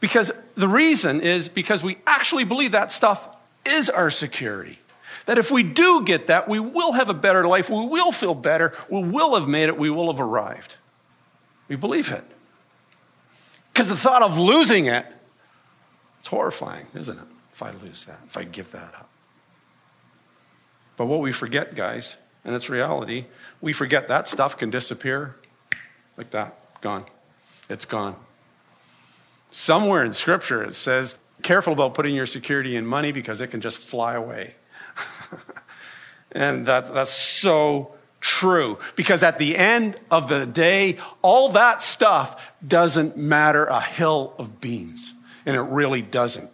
Because 0.00 0.32
the 0.56 0.68
reason 0.68 1.20
is 1.20 1.48
because 1.48 1.82
we 1.82 1.98
actually 2.06 2.44
believe 2.44 2.72
that 2.72 2.90
stuff 2.90 3.28
is 3.64 3.88
our 3.88 4.10
security. 4.10 4.78
That 5.26 5.38
if 5.38 5.50
we 5.50 5.62
do 5.62 6.02
get 6.04 6.26
that, 6.26 6.48
we 6.48 6.58
will 6.58 6.92
have 6.92 7.08
a 7.08 7.14
better 7.14 7.46
life, 7.46 7.70
we 7.70 7.86
will 7.86 8.10
feel 8.10 8.34
better, 8.34 8.72
we 8.90 9.02
will 9.02 9.36
have 9.36 9.48
made 9.48 9.68
it, 9.68 9.78
we 9.78 9.90
will 9.90 10.10
have 10.10 10.20
arrived. 10.20 10.76
We 11.68 11.76
believe 11.76 12.10
it. 12.10 12.24
Because 13.72 13.88
the 13.88 13.96
thought 13.96 14.22
of 14.22 14.38
losing 14.38 14.86
it, 14.86 15.06
it's 16.18 16.28
horrifying, 16.28 16.86
isn't 16.94 17.16
it? 17.16 17.24
If 17.52 17.62
I 17.62 17.70
lose 17.70 18.04
that, 18.04 18.18
if 18.26 18.36
I 18.36 18.44
give 18.44 18.72
that 18.72 18.94
up. 18.94 19.08
But 20.96 21.06
what 21.06 21.20
we 21.20 21.32
forget, 21.32 21.74
guys, 21.74 22.16
and 22.44 22.54
it's 22.54 22.68
reality, 22.68 23.26
we 23.60 23.72
forget 23.72 24.08
that 24.08 24.26
stuff 24.26 24.58
can 24.58 24.70
disappear 24.70 25.36
like 26.16 26.30
that, 26.30 26.80
gone. 26.80 27.06
It's 27.68 27.84
gone. 27.84 28.16
Somewhere 29.50 30.04
in 30.04 30.12
Scripture 30.12 30.62
it 30.62 30.74
says, 30.74 31.18
careful 31.42 31.72
about 31.72 31.94
putting 31.94 32.14
your 32.14 32.26
security 32.26 32.76
in 32.76 32.86
money 32.86 33.12
because 33.12 33.40
it 33.40 33.48
can 33.48 33.60
just 33.60 33.78
fly 33.78 34.14
away. 34.14 34.54
and 36.32 36.66
that, 36.66 36.92
that's 36.92 37.10
so 37.10 37.94
true 38.20 38.78
because 38.96 39.22
at 39.22 39.38
the 39.38 39.56
end 39.56 39.96
of 40.10 40.28
the 40.28 40.46
day, 40.46 40.98
all 41.20 41.50
that 41.50 41.82
stuff 41.82 42.54
doesn't 42.66 43.16
matter 43.16 43.66
a 43.66 43.80
hill 43.80 44.34
of 44.38 44.60
beans. 44.60 45.14
And 45.44 45.56
it 45.56 45.62
really 45.62 46.02
doesn't. 46.02 46.50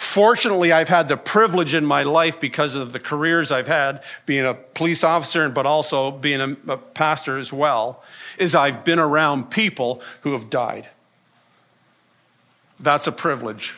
Fortunately, 0.00 0.72
I've 0.72 0.88
had 0.88 1.08
the 1.08 1.16
privilege 1.18 1.74
in 1.74 1.84
my 1.84 2.04
life 2.04 2.40
because 2.40 2.74
of 2.74 2.92
the 2.92 2.98
careers 2.98 3.52
I've 3.52 3.66
had, 3.66 4.02
being 4.24 4.46
a 4.46 4.54
police 4.54 5.04
officer, 5.04 5.50
but 5.50 5.66
also 5.66 6.10
being 6.10 6.56
a, 6.66 6.78
pastor 6.78 7.36
as 7.36 7.52
well, 7.52 8.02
is 8.38 8.54
I've 8.54 8.82
been 8.82 8.98
around 8.98 9.50
people 9.50 10.00
who 10.22 10.32
have 10.32 10.48
died. 10.48 10.88
That's 12.80 13.06
a 13.06 13.12
privilege. 13.12 13.76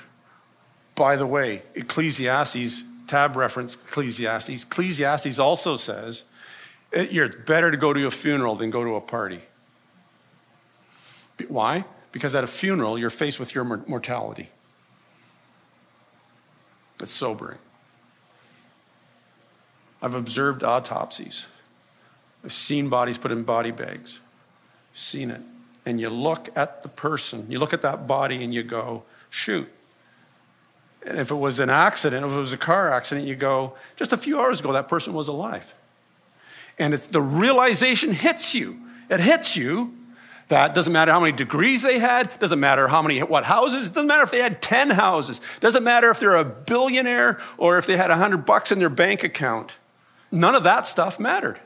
By 0.95 1.17
the 1.17 1.27
way, 1.27 1.65
Ecclesiastes, 1.75 2.85
tab 3.09 3.35
reference 3.35 3.75
Ecclesiastes, 3.75 4.63
Ecclesiastes 4.63 5.41
also 5.41 5.77
says 5.77 6.23
eh, 6.93 7.09
it's 7.11 7.37
better 7.45 7.73
to 7.73 7.77
go 7.77 7.93
to 7.93 8.07
a 8.07 8.13
funeral 8.13 8.55
than 8.55 8.71
go 8.71 8.85
to 8.85 8.95
a 8.95 9.01
party. 9.01 9.41
Why? 11.49 11.85
Because 12.13 12.37
at 12.37 12.45
a 12.45 12.47
funeral, 12.47 12.97
you're 12.97 13.11
faced 13.11 13.41
with 13.41 13.57
your 13.57 13.65
mortality. 13.65 14.52
It's 17.03 17.13
sobering. 17.13 17.59
I've 20.01 20.15
observed 20.15 20.63
autopsies. 20.63 21.47
I've 22.45 22.53
seen 22.53 22.89
bodies 22.89 23.19
put 23.19 23.33
in 23.33 23.43
body 23.43 23.71
bags. 23.71 24.21
I've 24.93 24.99
seen 24.99 25.31
it. 25.31 25.41
And 25.85 26.01
you 26.01 26.11
look 26.11 26.49
at 26.57 26.83
the 26.83 26.89
person, 26.89 27.47
you 27.49 27.59
look 27.59 27.73
at 27.73 27.83
that 27.83 28.07
body 28.07 28.43
and 28.45 28.55
you 28.55 28.63
go, 28.63 29.03
shoot. 29.31 29.69
And 31.05 31.19
if 31.19 31.33
it 31.33 31.37
was 31.37 31.59
an 31.59 31.71
accident, 31.71 32.25
if 32.25 32.33
it 32.33 32.37
was 32.37 32.53
a 32.53 32.57
car 32.57 32.93
accident, 32.93 33.27
you 33.27 33.35
go, 33.35 33.75
just 33.97 34.13
a 34.13 34.17
few 34.17 34.39
hours 34.41 34.61
ago, 34.61 34.73
that 34.73 34.87
person 34.87 35.13
was 35.13 35.27
alive. 35.27 35.75
And 36.79 36.95
the 36.95 37.21
realization 37.21 38.13
hits 38.13 38.55
you. 38.55 38.79
It 39.11 39.21
hits 39.21 39.57
you 39.57 39.93
that 40.49 40.75
doesn't 40.75 40.93
matter 40.93 41.13
how 41.13 41.21
many 41.21 41.33
degrees 41.33 41.83
they 41.83 41.99
had, 41.99 42.39
doesn't 42.39 42.61
matter 42.61 42.89
how 42.89 43.03
many 43.03 43.21
what 43.21 43.45
houses, 43.45 43.91
doesn't 43.91 44.07
matter 44.07 44.23
if 44.23 44.31
they 44.31 44.41
had 44.41 44.61
10 44.61 44.91
houses, 44.91 45.41
doesn't 45.61 45.85
matter 45.85 46.11
if 46.11 46.21
they're 46.21 46.37
a 46.37 46.45
billionaire 46.45 47.41
or 47.59 47.79
if 47.79 47.87
they 47.87 47.97
had 47.97 48.11
100 48.11 48.45
bucks 48.45 48.73
in 48.73 48.79
their 48.79 48.91
bank 48.91 49.25
account. 49.25 49.73
None 50.31 50.55
of 50.55 50.65
that 50.65 50.87
stuff 50.87 51.21
mattered. 51.21 51.61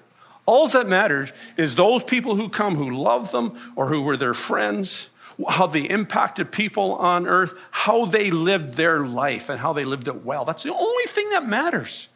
All 0.45 0.69
that 0.69 0.89
matters 0.89 1.33
is 1.57 1.75
those 1.75 2.05
people 2.05 2.37
who 2.37 2.49
come 2.49 2.77
who 2.77 2.91
love 2.91 3.33
them 3.33 3.59
or 3.75 3.89
who 3.89 4.03
were 4.03 4.17
their 4.17 4.35
friends 4.35 5.09
how 5.49 5.67
they 5.67 5.83
impacted 5.83 6.51
people 6.51 6.95
on 6.95 7.27
earth, 7.27 7.55
how 7.71 8.07
they 8.07 8.31
lived 8.31 8.75
their 8.75 9.07
life 9.07 9.49
and 9.49 9.61
how 9.61 9.73
they 9.73 9.85
lived 9.85 10.09
it 10.09 10.25
well. 10.25 10.45
That's 10.45 10.63
the 10.63 10.73
only 10.73 11.05
thing 11.05 11.29
that 11.31 11.47
matters. 11.47 12.09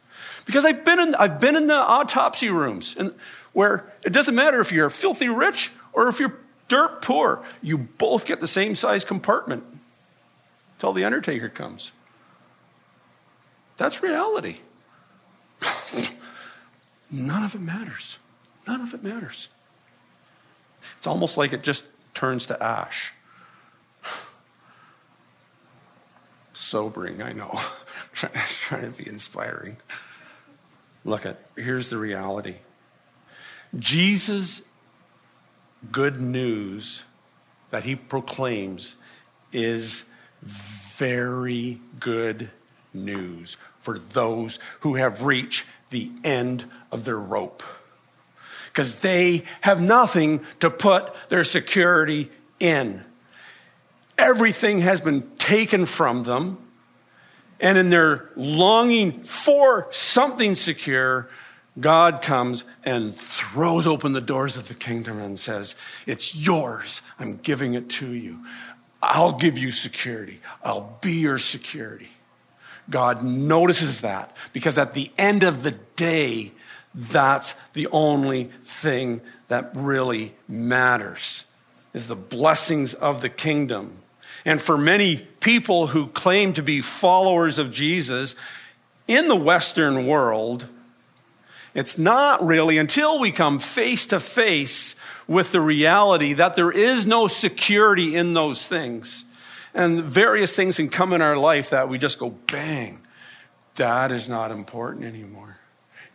Because 0.45 0.65
I've 0.65 0.83
been 0.83 0.99
in, 0.99 1.15
I've 1.15 1.39
been 1.39 1.55
in 1.55 1.67
the 1.67 1.75
autopsy 1.75 2.49
rooms 2.49 2.95
and 2.97 3.13
where 3.53 3.91
it 4.03 4.11
doesn't 4.11 4.33
matter 4.33 4.59
if 4.59 4.71
you're 4.71 4.89
filthy 4.89 5.29
rich 5.29 5.71
or 5.93 6.07
if 6.07 6.19
you're 6.19 6.37
dirt 6.71 7.01
poor, 7.01 7.43
you 7.61 7.77
both 7.77 8.25
get 8.25 8.39
the 8.39 8.47
same 8.47 8.75
size 8.75 9.03
compartment 9.03 9.65
until 10.75 10.93
the 10.93 11.03
undertaker 11.03 11.49
comes. 11.49 11.91
That's 13.75 14.01
reality. 14.01 14.59
None 17.11 17.43
of 17.43 17.55
it 17.55 17.61
matters. 17.61 18.19
None 18.65 18.79
of 18.79 18.93
it 18.93 19.03
matters. 19.03 19.49
It's 20.97 21.07
almost 21.07 21.35
like 21.35 21.51
it 21.51 21.61
just 21.61 21.83
turns 22.13 22.45
to 22.45 22.63
ash. 22.63 23.11
Sobering, 26.53 27.21
I 27.21 27.33
know. 27.33 27.59
trying 28.13 28.93
to 28.93 28.97
be 28.97 29.09
inspiring. 29.09 29.75
Look 31.03 31.25
at 31.25 31.41
here's 31.57 31.89
the 31.89 31.97
reality. 31.97 32.55
Jesus' 33.77 34.61
good 35.91 36.21
news 36.21 37.03
that 37.69 37.83
he 37.83 37.95
proclaims 37.95 38.97
is 39.51 40.05
very 40.41 41.79
good 41.99 42.49
news 42.93 43.57
for 43.79 43.97
those 43.97 44.59
who 44.81 44.95
have 44.95 45.23
reached 45.23 45.65
the 45.89 46.11
end 46.23 46.65
of 46.91 47.05
their 47.05 47.17
rope. 47.17 47.63
Because 48.67 48.97
they 48.97 49.43
have 49.61 49.81
nothing 49.81 50.41
to 50.59 50.69
put 50.69 51.13
their 51.29 51.43
security 51.43 52.29
in. 52.59 53.03
Everything 54.17 54.79
has 54.81 55.01
been 55.01 55.29
taken 55.37 55.85
from 55.85 56.23
them. 56.23 56.57
And 57.59 57.77
in 57.77 57.89
their 57.89 58.29
longing 58.35 59.23
for 59.23 59.87
something 59.91 60.55
secure, 60.55 61.29
God 61.79 62.21
comes 62.21 62.65
and 62.83 63.15
throws 63.15 63.87
open 63.87 64.13
the 64.13 64.21
doors 64.21 64.57
of 64.57 64.67
the 64.67 64.73
kingdom 64.73 65.19
and 65.19 65.39
says, 65.39 65.75
It's 66.05 66.35
yours. 66.35 67.01
I'm 67.17 67.37
giving 67.37 67.75
it 67.75 67.89
to 67.91 68.11
you. 68.11 68.39
I'll 69.01 69.33
give 69.33 69.57
you 69.57 69.71
security. 69.71 70.41
I'll 70.63 70.97
be 71.01 71.13
your 71.13 71.37
security. 71.37 72.09
God 72.89 73.23
notices 73.23 74.01
that 74.01 74.35
because 74.53 74.77
at 74.77 74.93
the 74.93 75.11
end 75.17 75.43
of 75.43 75.63
the 75.63 75.71
day, 75.95 76.51
that's 76.93 77.55
the 77.73 77.87
only 77.87 78.45
thing 78.61 79.21
that 79.47 79.71
really 79.73 80.35
matters 80.47 81.45
is 81.93 82.07
the 82.07 82.15
blessings 82.15 82.93
of 82.93 83.21
the 83.21 83.29
kingdom. 83.29 83.97
And 84.45 84.61
for 84.61 84.77
many 84.77 85.17
people 85.39 85.87
who 85.87 86.07
claim 86.07 86.53
to 86.53 86.63
be 86.63 86.81
followers 86.81 87.59
of 87.59 87.71
Jesus 87.71 88.35
in 89.07 89.27
the 89.27 89.35
Western 89.35 90.07
world, 90.07 90.67
it's 91.73 91.97
not 91.97 92.45
really 92.45 92.77
until 92.77 93.19
we 93.19 93.31
come 93.31 93.59
face 93.59 94.07
to 94.07 94.19
face 94.19 94.95
with 95.27 95.51
the 95.51 95.61
reality 95.61 96.33
that 96.33 96.55
there 96.55 96.71
is 96.71 97.05
no 97.05 97.27
security 97.27 98.15
in 98.15 98.33
those 98.33 98.67
things. 98.67 99.23
And 99.73 100.03
various 100.03 100.55
things 100.55 100.77
can 100.77 100.89
come 100.89 101.13
in 101.13 101.21
our 101.21 101.37
life 101.37 101.69
that 101.69 101.87
we 101.87 101.97
just 101.97 102.19
go, 102.19 102.31
bang, 102.51 102.99
that 103.75 104.11
is 104.11 104.27
not 104.27 104.51
important 104.51 105.05
anymore. 105.05 105.57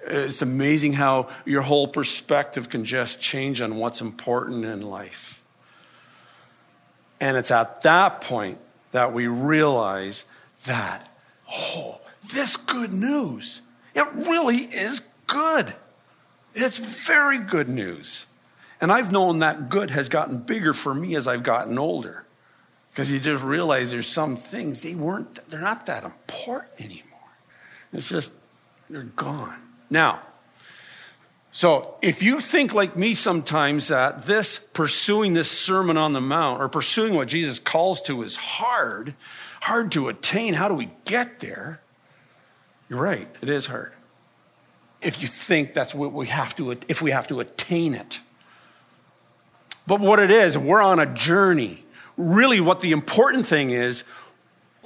It's 0.06 0.42
amazing 0.42 0.92
how 0.92 1.30
your 1.44 1.62
whole 1.62 1.88
perspective 1.88 2.68
can 2.68 2.84
just 2.84 3.20
change 3.20 3.60
on 3.60 3.76
what's 3.76 4.00
important 4.00 4.64
in 4.64 4.82
life. 4.82 5.42
And 7.18 7.36
it's 7.36 7.50
at 7.50 7.80
that 7.80 8.20
point 8.20 8.58
that 8.92 9.12
we 9.12 9.26
realize 9.26 10.26
that, 10.66 11.08
oh, 11.50 12.00
this 12.32 12.56
good 12.56 12.92
news, 12.92 13.62
it 13.94 14.06
really 14.12 14.58
is 14.58 15.00
good. 15.26 15.74
It's 16.54 16.78
very 16.78 17.38
good 17.38 17.68
news. 17.68 18.26
And 18.80 18.92
I've 18.92 19.12
known 19.12 19.40
that 19.40 19.68
good 19.68 19.90
has 19.90 20.08
gotten 20.08 20.38
bigger 20.38 20.72
for 20.72 20.94
me 20.94 21.14
as 21.16 21.26
I've 21.26 21.42
gotten 21.42 21.78
older. 21.78 22.24
Because 22.90 23.10
you 23.10 23.20
just 23.20 23.44
realize 23.44 23.90
there's 23.90 24.06
some 24.06 24.36
things 24.36 24.82
they 24.82 24.94
weren't 24.94 25.34
they're 25.50 25.60
not 25.60 25.86
that 25.86 26.04
important 26.04 26.72
anymore. 26.80 27.02
It's 27.92 28.08
just 28.08 28.32
they're 28.88 29.02
gone. 29.02 29.60
Now, 29.90 30.22
so 31.52 31.96
if 32.00 32.22
you 32.22 32.40
think 32.40 32.74
like 32.74 32.96
me 32.96 33.14
sometimes 33.14 33.88
that 33.88 34.24
this 34.24 34.58
pursuing 34.58 35.34
this 35.34 35.50
Sermon 35.50 35.96
on 35.96 36.12
the 36.12 36.20
Mount 36.20 36.60
or 36.60 36.68
pursuing 36.68 37.14
what 37.14 37.28
Jesus 37.28 37.58
calls 37.58 38.00
to 38.02 38.22
is 38.22 38.36
hard, 38.36 39.14
hard 39.60 39.92
to 39.92 40.08
attain, 40.08 40.54
how 40.54 40.68
do 40.68 40.74
we 40.74 40.90
get 41.04 41.40
there? 41.40 41.82
You're 42.88 43.00
right, 43.00 43.28
it 43.42 43.48
is 43.48 43.66
hard 43.66 43.95
if 45.00 45.20
you 45.20 45.28
think 45.28 45.72
that's 45.72 45.94
what 45.94 46.12
we 46.12 46.26
have 46.26 46.56
to, 46.56 46.76
if 46.88 47.02
we 47.02 47.10
have 47.10 47.26
to 47.28 47.40
attain 47.40 47.94
it. 47.94 48.20
But 49.86 50.00
what 50.00 50.18
it 50.18 50.30
is, 50.30 50.58
we're 50.58 50.82
on 50.82 50.98
a 50.98 51.06
journey. 51.06 51.84
Really, 52.16 52.60
what 52.60 52.80
the 52.80 52.92
important 52.92 53.46
thing 53.46 53.70
is, 53.70 54.04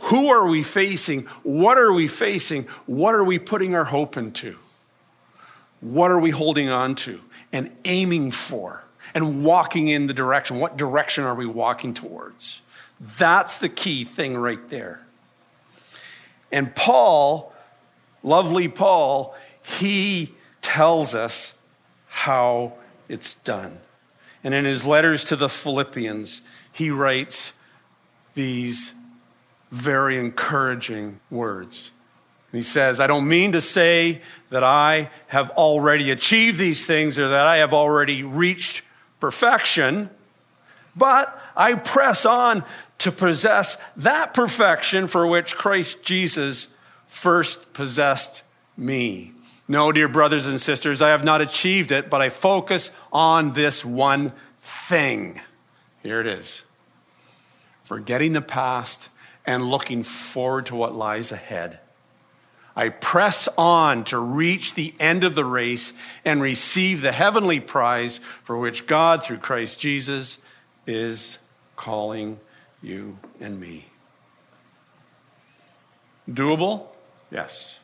who 0.05 0.29
are 0.29 0.47
we 0.47 0.63
facing? 0.63 1.23
What 1.43 1.79
are 1.79 1.93
we 1.93 2.09
facing? 2.09 2.65
What 2.87 3.15
are 3.15 3.25
we 3.25 3.39
putting 3.39 3.75
our 3.75 3.85
hope 3.85 4.17
into? 4.17 4.57
What 5.81 6.11
are 6.11 6.19
we 6.19 6.31
holding 6.31 6.69
on 6.69 6.95
to 6.97 7.21
and 7.53 7.71
aiming 7.85 8.33
for 8.33 8.85
and 9.15 9.45
walking 9.45 9.89
in 9.89 10.07
the 10.07 10.15
direction? 10.15 10.59
What 10.59 10.77
direction 10.77 11.25
are 11.25 11.35
we 11.35 11.47
walking 11.47 11.95
towards? 11.95 12.63
That's 13.01 13.59
the 13.59 13.69
key 13.69 14.05
thing 14.05 14.37
right 14.37 14.69
there. 14.69 15.07
And 16.53 16.75
Paul, 16.75 17.55
lovely 18.23 18.69
Paul, 18.69 19.35
he 19.71 20.35
tells 20.61 21.15
us 21.15 21.55
how 22.09 22.75
it's 23.09 23.35
done. 23.37 23.79
And 24.43 24.55
in 24.55 24.65
his 24.65 24.87
letters 24.87 25.25
to 25.27 25.37
the 25.37 25.49
Philippians, 25.49 26.43
he 26.73 26.91
writes 26.91 27.53
these 28.35 28.93
very 29.71 30.19
encouraging 30.19 31.21
words. 31.31 31.93
he 32.51 32.63
says, 32.63 32.99
I 32.99 33.07
don't 33.07 33.29
mean 33.29 33.53
to 33.53 33.61
say 33.61 34.23
that 34.49 34.65
I 34.65 35.11
have 35.29 35.51
already 35.51 36.11
achieved 36.11 36.59
these 36.59 36.87
things 36.87 37.19
or 37.19 37.29
that 37.29 37.47
I 37.47 37.59
have 37.59 37.73
already 37.73 38.25
reached 38.25 38.83
perfection, 39.21 40.11
but 40.97 41.41
I 41.57 41.75
press 41.75 42.27
on 42.27 42.65
to 42.99 43.13
possess 43.13 43.77
that 43.97 44.35
perfection 44.35 45.07
for 45.07 45.27
which 45.27 45.57
Christ 45.57 46.03
Jesus 46.03 46.69
first 47.07 47.73
possessed 47.73 48.43
me. 48.77 49.35
No, 49.71 49.93
dear 49.93 50.09
brothers 50.09 50.49
and 50.49 50.61
sisters, 50.61 51.01
I 51.01 51.11
have 51.11 51.23
not 51.23 51.41
achieved 51.41 51.93
it, 51.93 52.11
but 52.11 52.21
I 52.21 52.29
focus 52.29 52.91
on 53.13 53.53
this 53.53 53.85
one 53.85 54.33
thing. 54.61 55.41
Here 56.03 56.21
it 56.21 56.27
is 56.27 56.63
forgetting 57.85 58.33
the 58.33 58.43
past 58.43 59.09
and 59.47 59.65
looking 59.71 60.03
forward 60.03 60.67
to 60.67 60.75
what 60.75 60.97
lies 60.97 61.31
ahead. 61.31 61.79
I 62.75 62.89
press 62.89 63.49
on 63.57 64.03
to 64.07 64.19
reach 64.19 64.75
the 64.75 64.93
end 64.99 65.23
of 65.23 65.37
the 65.37 65.45
race 65.45 65.93
and 66.25 66.43
receive 66.43 67.01
the 67.01 67.13
heavenly 67.13 67.61
prize 67.61 68.19
for 68.43 68.59
which 68.59 68.89
God, 68.89 69.23
through 69.23 69.39
Christ 69.39 69.79
Jesus, 69.79 70.39
is 70.85 71.39
calling 71.77 72.41
you 72.83 73.19
and 73.41 73.61
me. 73.61 73.87
Doable? 76.29 76.89
Yes. 77.31 77.80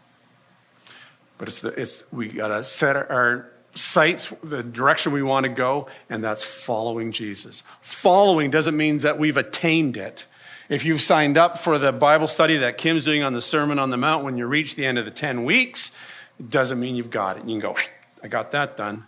But 1.39 1.49
it's, 1.49 1.61
the, 1.61 1.69
it's 1.69 2.05
we 2.11 2.29
got 2.29 2.49
to 2.49 2.65
set 2.65 2.97
our 2.97 3.51
sights, 3.75 4.33
the 4.43 4.63
direction 4.63 5.13
we 5.13 5.23
want 5.23 5.45
to 5.45 5.51
go, 5.51 5.89
and 6.09 6.23
that's 6.25 6.43
following 6.43 7.13
Jesus. 7.13 7.63
Following 7.81 8.51
doesn't 8.51 8.77
mean 8.77 8.99
that 8.99 9.19
we've 9.19 9.37
attained 9.37 9.97
it. 9.97 10.27
If 10.69 10.85
you've 10.85 11.01
signed 11.01 11.39
up 11.39 11.59
for 11.59 11.79
the 11.79 11.93
Bible 11.93 12.27
study 12.27 12.57
that 12.59 12.79
Kim's 12.79 13.05
doing 13.05 13.23
on 13.23 13.33
the 13.33 13.43
Sermon 13.43 13.79
on 13.79 13.91
the 13.91 13.97
Mount 13.97 14.25
when 14.25 14.37
you 14.37 14.47
reach 14.47 14.75
the 14.75 14.85
end 14.85 14.99
of 14.99 15.05
the 15.05 15.11
10 15.11 15.45
weeks, 15.45 15.93
it 16.41 16.51
doesn't 16.51 16.81
mean 16.81 16.97
you've 16.97 17.11
got 17.11 17.37
it. 17.37 17.45
You 17.45 17.61
can 17.61 17.61
go, 17.61 17.77
I 18.23 18.29
got 18.29 18.53
that 18.53 18.77
done. 18.77 19.05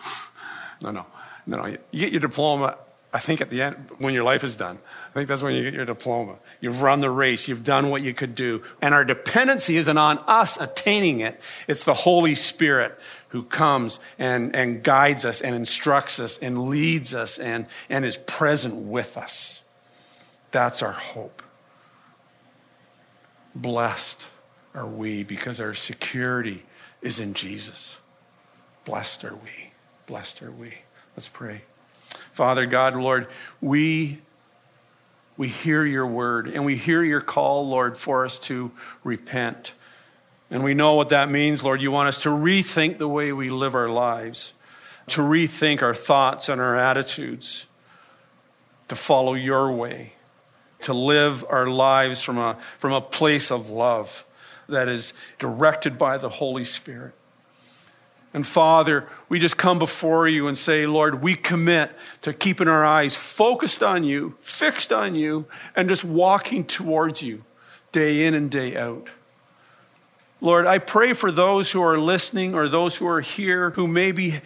No, 0.80 0.92
no, 0.92 1.06
no, 1.44 1.56
no. 1.56 1.66
You 1.66 2.00
get 2.04 2.12
your 2.12 2.20
diploma, 2.20 2.78
I 3.12 3.18
think, 3.18 3.40
at 3.40 3.50
the 3.50 3.62
end, 3.62 3.74
when 3.98 4.14
your 4.14 4.22
life 4.22 4.44
is 4.44 4.54
done. 4.54 4.78
Think 5.18 5.26
that's 5.26 5.42
when 5.42 5.56
you 5.56 5.64
get 5.64 5.74
your 5.74 5.84
diploma. 5.84 6.38
You've 6.60 6.80
run 6.80 7.00
the 7.00 7.10
race. 7.10 7.48
You've 7.48 7.64
done 7.64 7.90
what 7.90 8.02
you 8.02 8.14
could 8.14 8.36
do. 8.36 8.62
And 8.80 8.94
our 8.94 9.04
dependency 9.04 9.76
isn't 9.76 9.98
on 9.98 10.18
us 10.28 10.60
attaining 10.60 11.18
it. 11.18 11.40
It's 11.66 11.82
the 11.82 11.92
Holy 11.92 12.36
Spirit 12.36 12.96
who 13.30 13.42
comes 13.42 13.98
and, 14.16 14.54
and 14.54 14.80
guides 14.80 15.24
us 15.24 15.40
and 15.40 15.56
instructs 15.56 16.20
us 16.20 16.38
and 16.38 16.68
leads 16.68 17.14
us 17.14 17.40
and, 17.40 17.66
and 17.90 18.04
is 18.04 18.16
present 18.16 18.76
with 18.76 19.16
us. 19.16 19.62
That's 20.52 20.84
our 20.84 20.92
hope. 20.92 21.42
Blessed 23.56 24.24
are 24.72 24.86
we 24.86 25.24
because 25.24 25.60
our 25.60 25.74
security 25.74 26.62
is 27.02 27.18
in 27.18 27.34
Jesus. 27.34 27.98
Blessed 28.84 29.24
are 29.24 29.34
we. 29.34 29.72
Blessed 30.06 30.44
are 30.44 30.52
we. 30.52 30.74
Let's 31.16 31.28
pray. 31.28 31.62
Father 32.30 32.66
God, 32.66 32.94
Lord, 32.94 33.26
we 33.60 34.20
we 35.38 35.48
hear 35.48 35.86
your 35.86 36.06
word 36.06 36.48
and 36.48 36.66
we 36.66 36.76
hear 36.76 37.02
your 37.02 37.22
call, 37.22 37.68
Lord, 37.68 37.96
for 37.96 38.26
us 38.26 38.38
to 38.40 38.72
repent. 39.04 39.72
And 40.50 40.64
we 40.64 40.74
know 40.74 40.94
what 40.94 41.10
that 41.10 41.30
means, 41.30 41.62
Lord. 41.62 41.80
You 41.80 41.92
want 41.92 42.08
us 42.08 42.24
to 42.24 42.28
rethink 42.28 42.98
the 42.98 43.08
way 43.08 43.32
we 43.32 43.48
live 43.48 43.74
our 43.74 43.88
lives, 43.88 44.52
to 45.06 45.22
rethink 45.22 45.80
our 45.80 45.94
thoughts 45.94 46.48
and 46.48 46.60
our 46.60 46.76
attitudes, 46.76 47.66
to 48.88 48.96
follow 48.96 49.34
your 49.34 49.70
way, 49.70 50.14
to 50.80 50.92
live 50.92 51.44
our 51.48 51.68
lives 51.68 52.22
from 52.22 52.38
a, 52.38 52.58
from 52.78 52.92
a 52.92 53.00
place 53.00 53.52
of 53.52 53.70
love 53.70 54.24
that 54.68 54.88
is 54.88 55.14
directed 55.38 55.96
by 55.96 56.18
the 56.18 56.28
Holy 56.28 56.64
Spirit. 56.64 57.14
And 58.34 58.46
Father, 58.46 59.08
we 59.28 59.38
just 59.38 59.56
come 59.56 59.78
before 59.78 60.28
you 60.28 60.48
and 60.48 60.56
say, 60.56 60.86
Lord, 60.86 61.22
we 61.22 61.34
commit 61.34 61.92
to 62.22 62.32
keeping 62.32 62.68
our 62.68 62.84
eyes 62.84 63.16
focused 63.16 63.82
on 63.82 64.04
you, 64.04 64.36
fixed 64.40 64.92
on 64.92 65.14
you, 65.14 65.46
and 65.74 65.88
just 65.88 66.04
walking 66.04 66.64
towards 66.64 67.22
you 67.22 67.44
day 67.90 68.26
in 68.26 68.34
and 68.34 68.50
day 68.50 68.76
out. 68.76 69.08
Lord, 70.40 70.66
I 70.66 70.78
pray 70.78 71.14
for 71.14 71.32
those 71.32 71.72
who 71.72 71.82
are 71.82 71.98
listening 71.98 72.54
or 72.54 72.68
those 72.68 72.96
who 72.96 73.08
are 73.08 73.20
here 73.20 73.70
who 73.70 73.88
maybe 73.88 74.40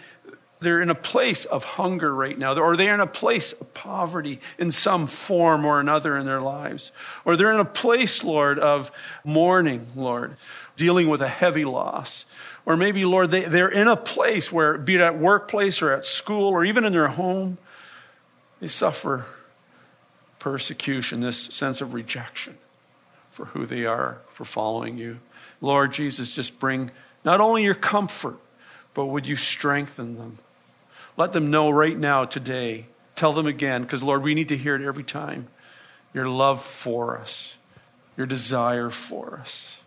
they're 0.63 0.81
in 0.81 0.89
a 0.89 0.95
place 0.95 1.45
of 1.45 1.63
hunger 1.63 2.13
right 2.13 2.37
now, 2.37 2.55
or 2.55 2.75
they're 2.75 2.93
in 2.93 2.99
a 2.99 3.07
place 3.07 3.53
of 3.53 3.73
poverty 3.73 4.39
in 4.57 4.71
some 4.71 5.07
form 5.07 5.65
or 5.65 5.79
another 5.79 6.17
in 6.17 6.25
their 6.25 6.41
lives, 6.41 6.91
or 7.25 7.35
they're 7.35 7.53
in 7.53 7.59
a 7.59 7.65
place, 7.65 8.23
Lord, 8.23 8.57
of 8.59 8.91
mourning, 9.23 9.85
Lord, 9.95 10.35
dealing 10.75 11.09
with 11.09 11.21
a 11.21 11.27
heavy 11.27 11.65
loss. 11.65 12.25
Or 12.65 12.77
maybe, 12.77 13.05
Lord, 13.05 13.29
they, 13.29 13.41
they're 13.41 13.69
in 13.69 13.87
a 13.87 13.97
place 13.97 14.51
where, 14.51 14.77
be 14.77 14.95
it 14.95 15.01
at 15.01 15.17
workplace 15.17 15.81
or 15.81 15.91
at 15.91 16.05
school 16.05 16.49
or 16.49 16.63
even 16.63 16.85
in 16.85 16.93
their 16.93 17.09
home, 17.09 17.57
they 18.59 18.67
suffer 18.67 19.25
persecution, 20.39 21.19
this 21.19 21.37
sense 21.37 21.81
of 21.81 21.93
rejection 21.93 22.57
for 23.31 23.45
who 23.45 23.65
they 23.65 23.85
are, 23.85 24.19
for 24.29 24.45
following 24.45 24.97
you. 24.97 25.19
Lord 25.59 25.91
Jesus, 25.91 26.33
just 26.33 26.59
bring 26.59 26.91
not 27.25 27.41
only 27.41 27.63
your 27.63 27.73
comfort, 27.73 28.37
but 28.93 29.05
would 29.05 29.25
you 29.25 29.35
strengthen 29.35 30.17
them? 30.17 30.37
Let 31.17 31.33
them 31.33 31.51
know 31.51 31.69
right 31.69 31.97
now, 31.97 32.25
today. 32.25 32.87
Tell 33.15 33.33
them 33.33 33.45
again, 33.45 33.83
because 33.83 34.01
Lord, 34.01 34.23
we 34.23 34.33
need 34.33 34.49
to 34.49 34.57
hear 34.57 34.75
it 34.75 34.81
every 34.81 35.03
time. 35.03 35.47
Your 36.13 36.27
love 36.27 36.61
for 36.61 37.17
us, 37.17 37.57
your 38.17 38.25
desire 38.25 38.89
for 38.89 39.39
us. 39.41 39.81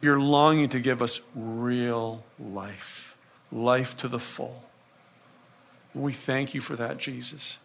You're 0.00 0.20
longing 0.20 0.70
to 0.70 0.80
give 0.80 1.00
us 1.00 1.20
real 1.34 2.24
life, 2.38 3.16
life 3.50 3.96
to 3.98 4.08
the 4.08 4.18
full. 4.18 4.64
And 5.94 6.02
we 6.02 6.12
thank 6.12 6.54
you 6.54 6.60
for 6.60 6.76
that, 6.76 6.98
Jesus. 6.98 7.58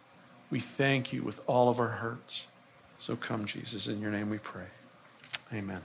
We 0.50 0.60
thank 0.60 1.12
you 1.12 1.22
with 1.22 1.40
all 1.46 1.68
of 1.68 1.80
our 1.80 1.88
hearts. 1.88 2.46
So 2.98 3.16
come, 3.16 3.44
Jesus. 3.44 3.88
In 3.88 4.00
your 4.00 4.10
name 4.10 4.30
we 4.30 4.38
pray. 4.38 4.66
Amen. 5.52 5.80